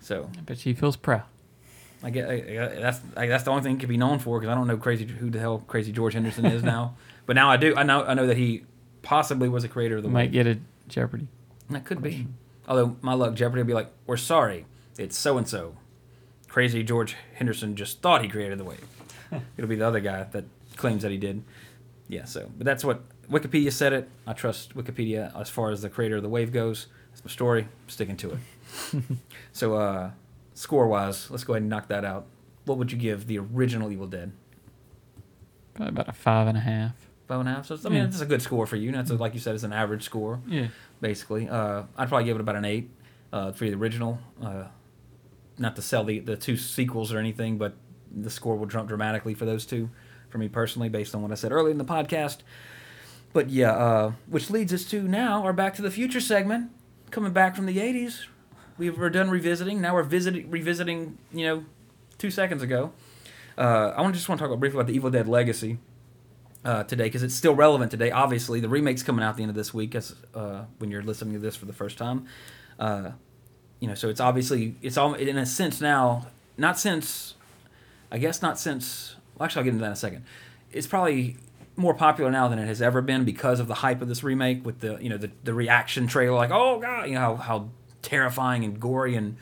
[0.00, 1.22] So I bet he feels proud.
[2.02, 4.38] I get I, I- that's I, that's the only thing he could be known for
[4.38, 6.94] because I don't know crazy who the hell Crazy George Henderson is now,
[7.26, 7.74] but now I do.
[7.76, 8.64] I know I know that he
[9.02, 10.14] possibly was a creator of the wave.
[10.14, 10.58] Might get a
[10.88, 11.28] Jeopardy.
[11.70, 12.26] That could be.
[12.68, 14.66] Although my luck, Jeopardy will be like, "We're sorry,
[14.98, 15.76] it's so and so."
[16.48, 18.86] Crazy George Henderson just thought he created the wave.
[19.56, 20.44] It'll be the other guy that
[20.76, 21.42] claims that he did.
[22.08, 22.24] Yeah.
[22.26, 23.92] So, but that's what Wikipedia said.
[23.92, 24.08] It.
[24.26, 26.86] I trust Wikipedia as far as the creator of the wave goes.
[27.10, 27.62] That's my story.
[27.62, 29.02] I'm sticking to it.
[29.52, 30.10] so, uh,
[30.54, 32.26] score wise, let's go ahead and knock that out.
[32.64, 34.32] What would you give the original Evil Dead?
[35.74, 37.03] Probably about a five and a half.
[37.28, 37.66] Five and a half.
[37.66, 38.04] So I mean, Yeah.
[38.06, 38.92] that's a good score for you.
[38.92, 40.40] That's a, like you said, it's an average score.
[40.46, 40.68] Yeah.
[41.00, 41.48] basically.
[41.48, 42.90] Uh, I'd probably give it about an eight
[43.32, 44.18] uh, for the original.
[44.42, 44.64] Uh,
[45.58, 47.74] not to sell the the two sequels or anything, but
[48.14, 49.90] the score will jump dramatically for those two,
[50.30, 52.38] for me personally, based on what I said earlier in the podcast.
[53.32, 56.70] But yeah, uh, which leads us to now our Back to the Future segment,
[57.10, 58.26] coming back from the '80s.
[58.78, 59.80] We were done revisiting.
[59.80, 61.18] Now we're visiting, revisiting.
[61.32, 61.64] You know,
[62.18, 62.92] two seconds ago.
[63.56, 65.78] Uh, I want to just want to talk briefly about the Evil Dead Legacy
[66.64, 68.10] uh, today because it's still relevant today.
[68.10, 71.34] Obviously, the remake's coming out the end of this week as uh, when you're listening
[71.34, 72.26] to this for the first time.
[72.78, 73.12] Uh,
[73.80, 76.28] you know, so it's obviously it's all in a sense now.
[76.56, 77.34] Not since,
[78.10, 79.16] I guess, not since.
[79.36, 80.24] Well, actually, I'll get into that in a second.
[80.72, 81.36] It's probably
[81.76, 84.64] more popular now than it has ever been because of the hype of this remake
[84.64, 87.68] with the you know the, the reaction trailer like oh god you know how, how
[88.00, 89.36] terrifying and gory and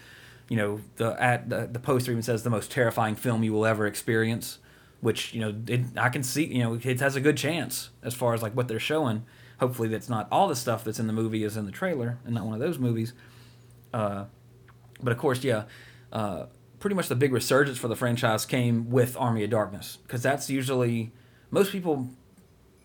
[0.49, 3.67] you know the at the, the poster even says the most terrifying film you will
[3.67, 4.59] ever experience
[5.03, 8.15] which you know it, i can see you know it has a good chance as
[8.15, 9.25] far as like what they're showing.
[9.61, 12.35] Hopefully that's not all the stuff that's in the movie is in the trailer and
[12.35, 13.13] not one of those movies.
[13.93, 14.25] Uh,
[15.03, 15.65] but of course yeah
[16.13, 16.47] uh,
[16.81, 20.49] pretty much the big resurgence for the franchise came with army of darkness because that's
[20.49, 21.13] usually
[21.51, 22.09] most people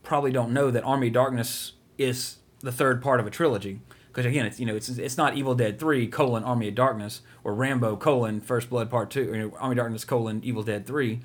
[0.03, 3.81] probably don't know that army of darkness is the third part of a trilogy.
[4.07, 7.21] Because again it's you know it's it's not evil dead 3 colon army of darkness
[7.43, 10.63] or rambo colon first blood part 2 or you know, army of darkness colon evil
[10.63, 11.21] dead 3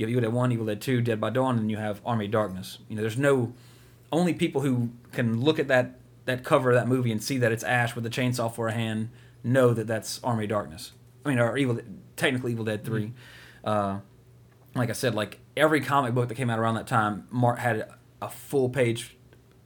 [0.00, 2.26] you have evil dead 1 evil dead 2 dead by dawn and you have army
[2.26, 3.52] of darkness you know there's no
[4.12, 7.52] only people who can look at that that cover of that movie and see that
[7.52, 9.10] it's ash with a chainsaw for a hand
[9.42, 10.92] know that that's army of darkness
[11.24, 11.78] i mean or evil
[12.16, 13.12] technically evil dead 3
[13.64, 13.98] uh,
[14.74, 17.88] like i said like every comic book that came out around that time Mark had
[18.22, 19.16] a full page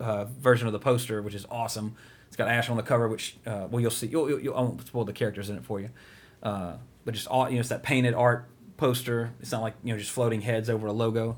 [0.00, 1.96] uh, version of the poster, which is awesome.
[2.26, 4.08] It's got Ash on the cover, which uh, well you'll see.
[4.08, 5.90] You'll, you'll, you'll, I won't spoil the characters in it for you,
[6.42, 6.74] uh,
[7.04, 9.32] but just all you know, it's that painted art poster.
[9.40, 11.36] It's not like you know just floating heads over a logo.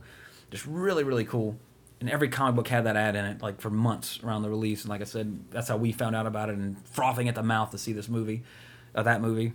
[0.50, 1.56] Just really really cool.
[1.98, 4.82] And every comic book had that ad in it, like for months around the release.
[4.82, 7.42] And like I said, that's how we found out about it and frothing at the
[7.42, 8.42] mouth to see this movie,
[8.94, 9.54] uh, that movie.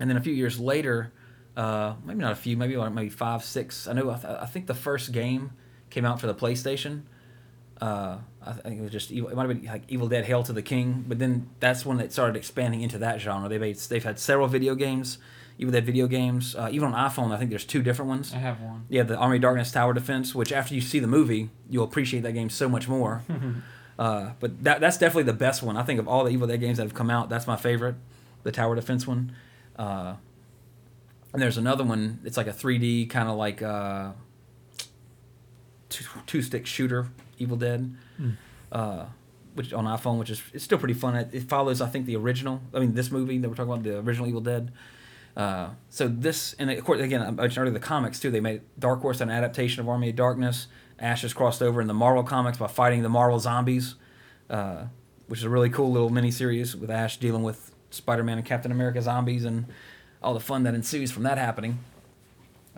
[0.00, 1.12] And then a few years later,
[1.56, 3.86] uh, maybe not a few, maybe like maybe five, six.
[3.86, 4.10] I know.
[4.10, 5.52] I, th- I think the first game
[5.90, 7.02] came out for the PlayStation.
[7.80, 10.42] Uh, I think it was just evil, it might have been like Evil Dead: Hail
[10.44, 13.48] to the King, but then that's when it started expanding into that genre.
[13.48, 15.18] They've made, they've had several video games,
[15.58, 16.54] Evil Dead video games.
[16.56, 18.32] Uh, even on iPhone, I think there's two different ones.
[18.34, 18.86] I have one.
[18.88, 22.22] Yeah, the Army of Darkness Tower Defense, which after you see the movie, you'll appreciate
[22.22, 23.22] that game so much more.
[23.98, 25.76] uh, but that that's definitely the best one.
[25.76, 27.94] I think of all the Evil Dead games that have come out, that's my favorite,
[28.42, 29.34] the Tower Defense one.
[29.76, 30.14] Uh,
[31.32, 32.20] and there's another one.
[32.24, 34.12] It's like a 3D kind of like uh,
[35.88, 37.94] two, two stick shooter, Evil Dead,
[38.70, 39.06] uh,
[39.54, 41.16] which on iPhone, which is it's still pretty fun.
[41.16, 42.60] It, it follows, I think, the original.
[42.72, 44.72] I mean, this movie that we're talking about, the original Evil Dead.
[45.36, 48.30] Uh, so this, and of course, again, I mentioned earlier the comics too.
[48.30, 50.68] They made Dark Horse an adaptation of Army of Darkness.
[50.98, 53.96] Ash has crossed over in the Marvel comics by fighting the Marvel zombies,
[54.48, 54.84] uh,
[55.26, 59.02] which is a really cool little miniseries with Ash dealing with Spider-Man and Captain America
[59.02, 59.66] zombies and
[60.22, 61.80] all the fun that ensues from that happening.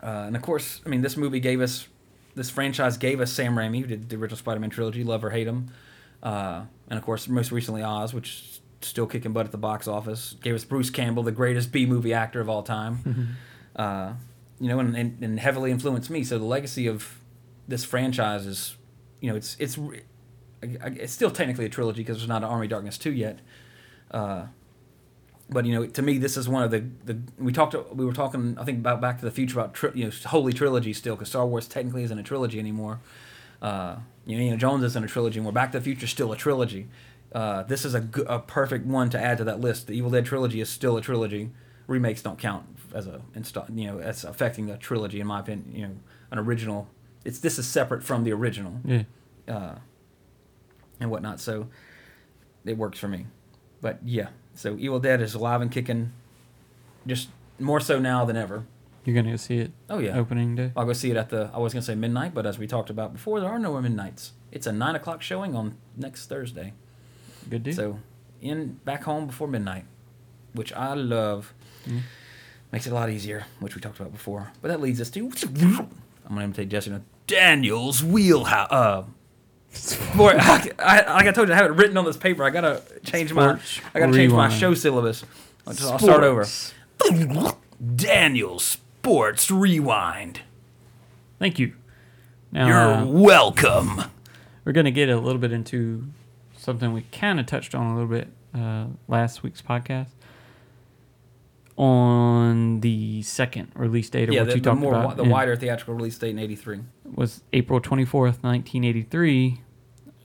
[0.02, 1.86] Uh, and of course, I mean, this movie gave us,
[2.34, 5.46] this franchise gave us Sam Raimi, who did the original Spider-Man trilogy, love or hate
[5.46, 5.70] him,
[6.22, 10.36] uh, and of course, most recently Oz, which still kicking butt at the box office.
[10.42, 13.36] Gave us Bruce Campbell, the greatest B movie actor of all time.
[13.76, 14.12] uh,
[14.60, 16.24] you know, and, and, and heavily influenced me.
[16.24, 17.20] So the legacy of
[17.68, 18.76] this franchise is,
[19.20, 20.02] you know, it's it's re-
[20.62, 23.12] I- I- it's still technically a trilogy because there's not an Army of Darkness two
[23.12, 23.40] yet.
[24.10, 24.46] Uh,
[25.48, 28.12] but you know, to me, this is one of the the we talked we were
[28.12, 31.14] talking I think about Back to the Future about tri- you know holy trilogy still
[31.14, 33.00] because Star Wars technically isn't a trilogy anymore.
[33.62, 33.96] Uh,
[34.26, 35.52] you know, Indiana Jones isn't a trilogy anymore.
[35.52, 36.88] Back to the Future still a trilogy.
[37.36, 39.86] Uh, this is a, g- a perfect one to add to that list.
[39.88, 41.50] The Evil Dead trilogy is still a trilogy.
[41.86, 42.64] Remakes don't count
[42.94, 43.20] as a
[43.74, 45.74] you know as affecting a trilogy in my opinion.
[45.74, 45.94] You know,
[46.30, 46.88] an original.
[47.26, 49.02] It's this is separate from the original Yeah.
[49.46, 49.74] uh,
[50.98, 51.38] and whatnot.
[51.40, 51.68] So
[52.64, 53.26] it works for me.
[53.82, 56.12] But yeah, so Evil Dead is alive and kicking,
[57.06, 57.28] just
[57.58, 58.64] more so now than ever.
[59.04, 59.72] You're gonna go see it.
[59.90, 60.72] Oh yeah, Opening day.
[60.74, 61.50] I'll go see it at the.
[61.52, 64.32] I was gonna say midnight, but as we talked about before, there are no midnights.
[64.50, 66.72] It's a nine o'clock showing on next Thursday.
[67.48, 67.74] Good deal.
[67.74, 67.98] So
[68.40, 69.84] in back home before midnight,
[70.52, 71.52] which I love.
[72.72, 74.52] Makes it a lot easier, which we talked about before.
[74.60, 75.88] But that leads us to I'm
[76.28, 76.92] gonna imitate Jesse.
[77.26, 78.70] Daniel's wheelhouse.
[78.70, 79.04] Uh,
[79.70, 80.36] sport.
[80.38, 82.44] I, I, like I told you, I have it written on this paper.
[82.44, 83.90] I gotta change Sports my.
[83.94, 85.24] I gotta change my show syllabus.
[85.66, 86.44] I'll, I'll start over.
[87.94, 90.40] Daniel's Sports Rewind.
[91.38, 91.74] Thank you.
[92.52, 94.02] Now, You're uh, welcome.
[94.64, 96.06] we're going to get a little bit into
[96.66, 100.08] something we kind of touched on a little bit uh, last week's podcast
[101.76, 105.16] on the second release date of Yeah, what the, you the talked more about.
[105.16, 106.80] the wider theatrical release date in '83.
[107.14, 109.60] was April 24th, 1983.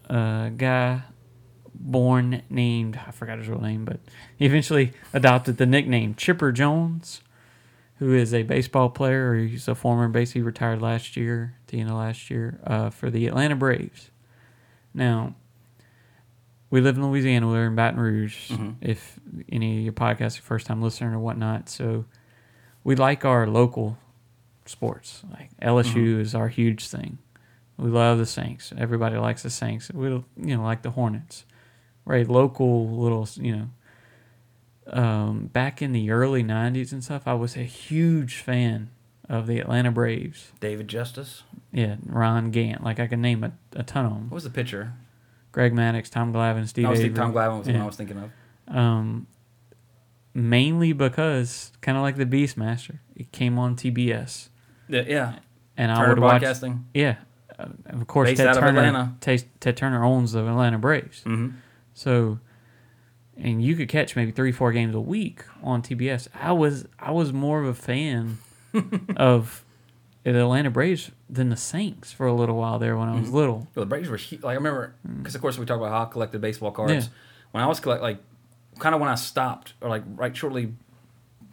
[0.10, 1.04] A guy
[1.74, 4.00] born named, I forgot his real name, but
[4.36, 7.22] he eventually adopted the nickname Chipper Jones,
[7.98, 9.32] who is a baseball player.
[9.32, 10.32] Or he's a former base.
[10.32, 14.10] He retired last year, at the end of last year, uh, for the Atlanta Braves.
[14.94, 15.36] Now,
[16.72, 17.48] we live in Louisiana.
[17.48, 18.50] We're in Baton Rouge.
[18.82, 19.20] If
[19.52, 22.06] any of your podcasts are first time listener or whatnot, so
[22.84, 23.98] we like our local
[24.66, 25.22] sports.
[25.30, 27.20] Like LSU is our huge thing.
[27.78, 28.74] We love the Saints.
[28.78, 29.92] Everybody likes the Saints.
[29.92, 31.46] We you know like the Hornets.
[32.06, 33.70] Right, local little you know.
[34.88, 38.90] Um, back in the early '90s and stuff, I was a huge fan
[39.30, 40.52] of the Atlanta Braves.
[40.60, 41.44] David Justice.
[41.72, 42.84] Yeah, Ron Gant.
[42.84, 44.30] Like I can name a, a ton of them.
[44.30, 44.94] What was the pitcher?
[45.52, 46.84] Greg Maddux, Tom Glavine, Steve.
[46.86, 47.18] No, Steve Avery.
[47.18, 48.76] Tom Glavine was the one I was thinking of.
[48.76, 49.28] Um,
[50.34, 54.50] mainly because kind of like the Beastmaster, it came on TBS,
[54.88, 55.36] Yeah, yeah.
[55.78, 56.42] and I Turner would watch.
[56.42, 56.86] Broadcasting.
[56.94, 57.16] Yeah,
[57.60, 58.30] uh, of course.
[58.30, 59.14] Based Ted Turner.
[59.20, 61.56] Ted, Ted Turner owns the Atlanta Braves, Mm-hmm.
[61.94, 62.40] so
[63.38, 66.28] and you could catch maybe three, four games a week on TBS.
[66.40, 68.38] I was I was more of a fan
[69.18, 69.66] of
[70.24, 73.22] the Atlanta Braves than the Saints for a little while there when I Mm-hmm.
[73.22, 73.68] was little.
[73.76, 76.06] Well, the Braves were like I remember because of course we talk about how I
[76.06, 76.94] collected baseball cards.
[76.94, 77.12] Yeah.
[77.52, 78.20] When I was collect like
[78.80, 80.74] kind of when I stopped or like right shortly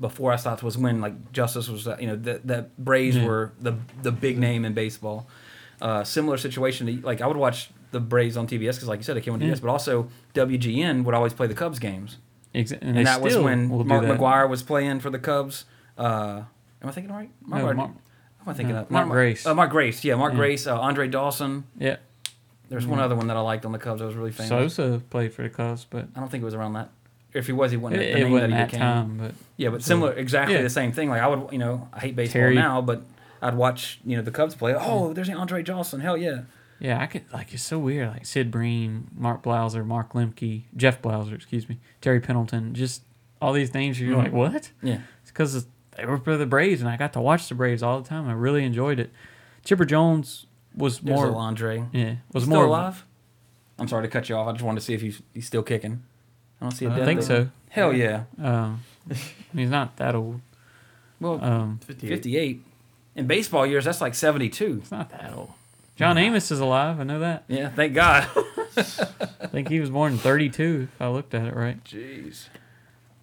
[0.00, 3.26] before I stopped was when like Justice was uh, you know the the Braves Yeah.
[3.26, 5.26] were the the big name in baseball.
[5.80, 9.04] Uh, similar situation to like I would watch the Braves on TBS because like you
[9.04, 9.52] said it came on Yeah.
[9.54, 12.18] TBS, but also WGN would always play the Cubs games,
[12.52, 14.18] Exactly, and, they that was when Mark that.
[14.18, 15.64] McGwire was playing for the Cubs.
[15.96, 16.42] Uh,
[16.82, 17.30] am I thinking right?
[17.46, 17.90] No, McGwire- Mark-
[18.48, 18.90] am I thinking no, of?
[18.90, 19.46] Mark Grace.
[19.46, 20.34] Uh, Mark Grace, yeah, Mark.
[20.34, 21.64] Grace, uh, Andre Dawson.
[21.78, 21.96] Yeah,
[22.68, 24.02] There's one other one that I liked on the Cubs.
[24.02, 24.48] I was really famous.
[24.74, 26.90] Sosa played for the Cubs, but I don't think it was around that.
[27.34, 28.80] If he was, he it, wasn't the it name wasn't that he that became.
[28.80, 29.18] time.
[29.18, 30.62] But Yeah, but So- similar, exactly yeah.
[30.62, 31.10] the same thing.
[31.10, 33.02] Like I would, you know, I hate baseball Terry- now, but
[33.42, 34.74] I'd watch, you know, the Cubs play.
[34.74, 36.00] Oh, there's Andre Dawson.
[36.00, 36.42] Hell yeah.
[36.80, 38.08] Yeah, I could like it's so weird.
[38.08, 43.02] Like Sid Bream, Mark Blauser, Mark Lemke, Jeff Blauser, excuse me, Terry Pendleton, just
[43.42, 44.00] all these names.
[44.00, 44.70] You're like, what?
[44.82, 45.00] Yeah.
[45.22, 45.66] It's because
[45.98, 48.26] they were for the Braves, and I got to watch the Braves all the time.
[48.28, 49.10] I really enjoyed it.
[49.64, 51.84] Chipper Jones was There's more, little Andre.
[51.92, 53.04] yeah, was He's more still alive.
[53.78, 54.48] I'm sorry to cut you off.
[54.48, 56.02] I just wanted to see if he's he's still kicking.
[56.60, 57.26] I don't see a I I think date.
[57.26, 57.48] so.
[57.70, 58.24] Hell yeah.
[58.42, 58.82] Um,
[59.54, 60.40] he's not that old.
[61.20, 62.62] Well, Um, 58.
[63.16, 64.78] In baseball years, that's like 72.
[64.82, 65.50] it's not that old.
[65.96, 67.00] John Amos is alive.
[67.00, 67.42] I know that.
[67.48, 68.28] Yeah, thank God.
[68.76, 71.82] I think he was born in 32, if I looked at it right.
[71.82, 72.46] Jeez.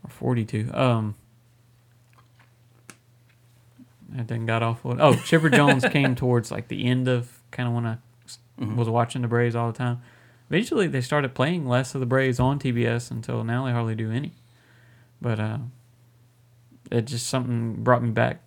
[0.04, 0.72] or 42.
[0.74, 1.16] Um,
[4.18, 4.82] I then got off.
[4.86, 8.40] Oh, Chipper Jones came towards like the end of kind of when I s-
[8.76, 10.02] was watching the Braves all the time.
[10.50, 14.12] Eventually, they started playing less of the Braves on TBS until now they hardly do
[14.12, 14.34] any.
[15.22, 15.58] But uh,
[16.92, 18.42] it just something brought me back,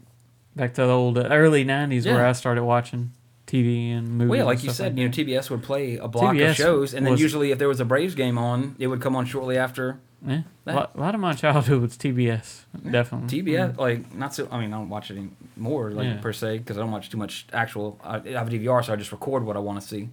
[0.55, 3.13] back to the old uh, early '90s where I started watching
[3.47, 4.29] TV and movies.
[4.31, 5.41] Well, yeah, like you said, like you know.
[5.41, 7.85] TBS would play a block TBS of shows, and then usually if there was a
[7.85, 9.99] Braves game on, it would come on shortly after.
[10.27, 13.41] Yeah, a lot, a lot of my childhood was TBS, definitely.
[13.43, 14.49] TBS, like not so.
[14.51, 15.17] I mean, I don't watch it
[15.57, 16.21] anymore, like Yeah.
[16.21, 18.01] per se, because I don't watch too much actual.
[18.03, 20.09] I, I have a DVR, so I just record what I want to see.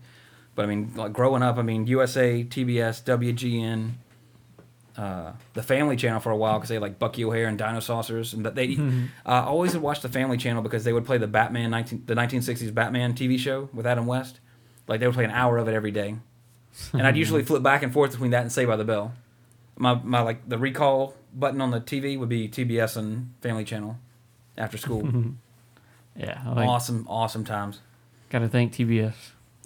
[0.54, 3.94] But I mean, like growing up, I mean, USA, TBS, WGN,
[4.98, 8.34] uh, the Family Channel for a while because they had like Bucky O'Hare and Dinosaucers,
[8.34, 9.06] and that they Mm-hmm.
[9.26, 12.14] uh, always would watch the Family Channel because they would play the Batman 19, the
[12.14, 14.40] 1960s Batman TV show with Adam West.
[14.88, 16.16] Like they would play an hour of it every day,
[16.94, 19.14] and I'd usually flip back and forth between that and Saved by the Bell.
[19.78, 23.98] My my like the recall button on the TV would be TBS and Family Channel
[24.58, 25.08] after school.
[26.18, 27.82] Yeah, I like, awesome, awesome times.
[28.30, 29.16] got to thank TBS.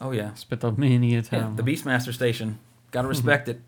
[0.01, 1.55] Oh yeah, Spent the many a yeah time.
[1.55, 2.57] the Beastmaster station.
[2.89, 3.61] Got to respect it.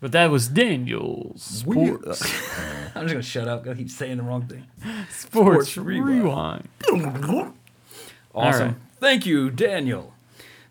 [0.00, 2.22] But that was Daniel's uh, Sports,
[2.94, 3.66] I'm just gonna shut up.
[3.66, 4.66] I keep saying the wrong thing.
[5.10, 6.68] Sports, Sports Rewind.
[6.90, 7.54] Rewind.
[8.34, 8.66] Awesome.
[8.68, 8.76] right.
[9.00, 10.11] Thank you, Daniel.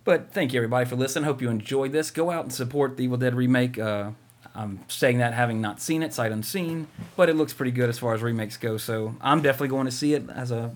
[0.03, 1.25] But thank you, everybody, for listening.
[1.25, 2.09] Hope you enjoyed this.
[2.09, 3.77] Go out and support the Evil Dead remake.
[3.77, 4.11] Uh,
[4.55, 7.99] I'm saying that having not seen it, sight unseen, but it looks pretty good as
[7.99, 8.77] far as remakes go.
[8.77, 10.71] So I'm definitely going to see it, as a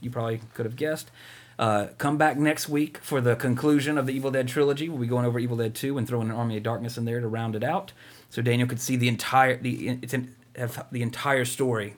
[0.00, 1.10] you probably could have guessed.
[1.56, 4.88] Uh, come back next week for the conclusion of the Evil Dead trilogy.
[4.88, 7.20] We'll be going over Evil Dead 2 and throwing an Army of Darkness in there
[7.20, 7.92] to round it out.
[8.28, 11.94] So Daniel could see the entire the it's in, have the entire story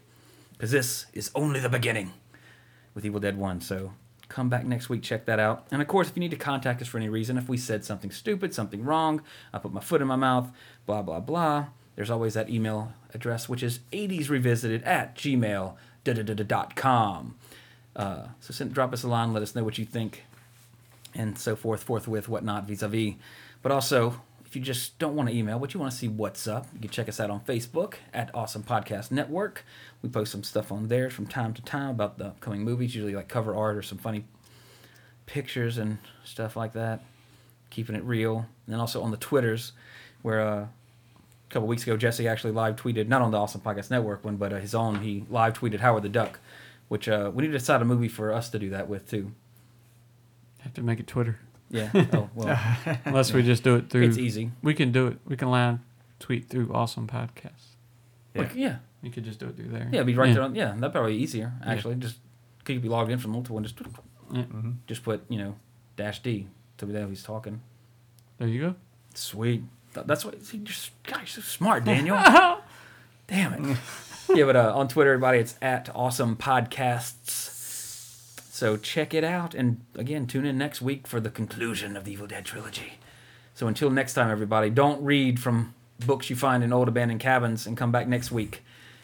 [0.53, 2.13] because this is only the beginning
[2.95, 3.63] with Evil Dead 1.
[3.63, 3.93] So
[4.37, 5.67] come back next week, check that out.
[5.71, 7.87] And of course, if you need to contact us for any reason, if we said
[7.87, 10.51] something stupid, something wrong, I put my foot in my mouth,
[10.85, 15.75] blah, blah, blah, there's always that email address, which is 80srevisited at gmail.com.
[17.97, 20.25] Uh, so send, drop us a line, let us know what you think,
[21.15, 23.15] and so forth, forthwith, whatnot, vis a vis.
[23.63, 24.21] But also,
[24.57, 26.89] you just don't want to email, but you want to see what's up, you can
[26.89, 29.67] check us out on Facebook at Awesome Podcast Network.
[30.01, 33.15] We post some stuff on there from time to time about the upcoming movies, usually
[33.15, 34.25] like cover art or some funny
[35.27, 37.05] pictures and stuff like that,
[37.69, 38.39] keeping it real.
[38.39, 39.73] And then also on the Twitters,
[40.23, 40.69] where uh, a
[41.51, 44.55] couple weeks ago Jesse actually live tweeted, not on the Awesome Podcast Network one, but
[44.55, 45.03] uh, his own.
[45.03, 46.39] He live tweeted Howard the Duck,
[46.89, 49.33] which uh, we need to decide a movie for us to do that with too.
[50.61, 51.41] Have to make it Twitter.
[51.71, 51.91] Yeah.
[52.13, 52.59] Oh well.
[53.05, 54.03] Unless we just do it through.
[54.09, 54.53] It's easy.
[54.63, 55.19] We can do it.
[55.27, 55.79] We can live
[56.21, 57.75] tweet through Awesome Podcasts.
[58.35, 58.77] Like, yeah.
[59.03, 59.89] You could just do it through there.
[59.91, 60.55] Yeah, it'd be right there on.
[60.55, 61.95] Yeah, that'd probably be easier actually.
[61.97, 62.17] Just
[62.65, 63.79] could be logged in from multiple and just
[64.33, 64.45] Yeah.
[64.87, 65.55] just put you know
[65.97, 66.49] dash D
[66.79, 67.61] to be there he's talking.
[68.39, 68.75] There you go.
[69.15, 69.63] Sweet.
[69.95, 70.45] That's what.
[70.45, 70.67] See, you're,
[71.05, 72.17] God, you're so smart, Daniel.
[73.27, 73.79] Damn it.
[74.35, 77.56] yeah, but uh, on Twitter, everybody, it's at Awesome Podcasts.
[78.57, 82.13] So check it out, and again, tune in next week for the conclusion of the
[82.13, 82.95] Evil Dead trilogy.
[83.53, 85.75] So until next time, everybody, don't read from
[86.07, 88.63] books you find in old abandoned cabins, and come back next week.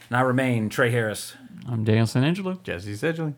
[0.09, 1.34] And I remain Trey Harris.
[1.68, 2.62] I'm Daniel Santangelo.
[2.62, 3.34] Jesse Seidule.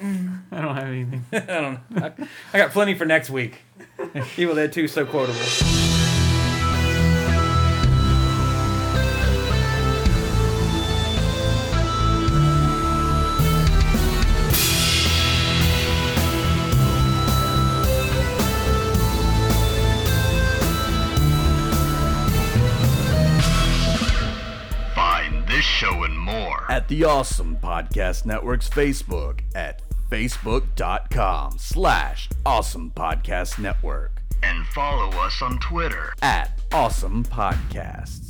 [0.00, 0.44] Mm.
[0.50, 1.26] I don't have anything.
[1.32, 2.06] I don't know.
[2.06, 3.58] I, I got plenty for next week.
[4.38, 5.87] Evil Dead 2 so quotable.
[26.88, 35.58] The Awesome Podcast Network's Facebook at facebook.com slash awesome podcast network And follow us on
[35.58, 36.14] Twitter.
[36.22, 38.27] at awesome podcasts.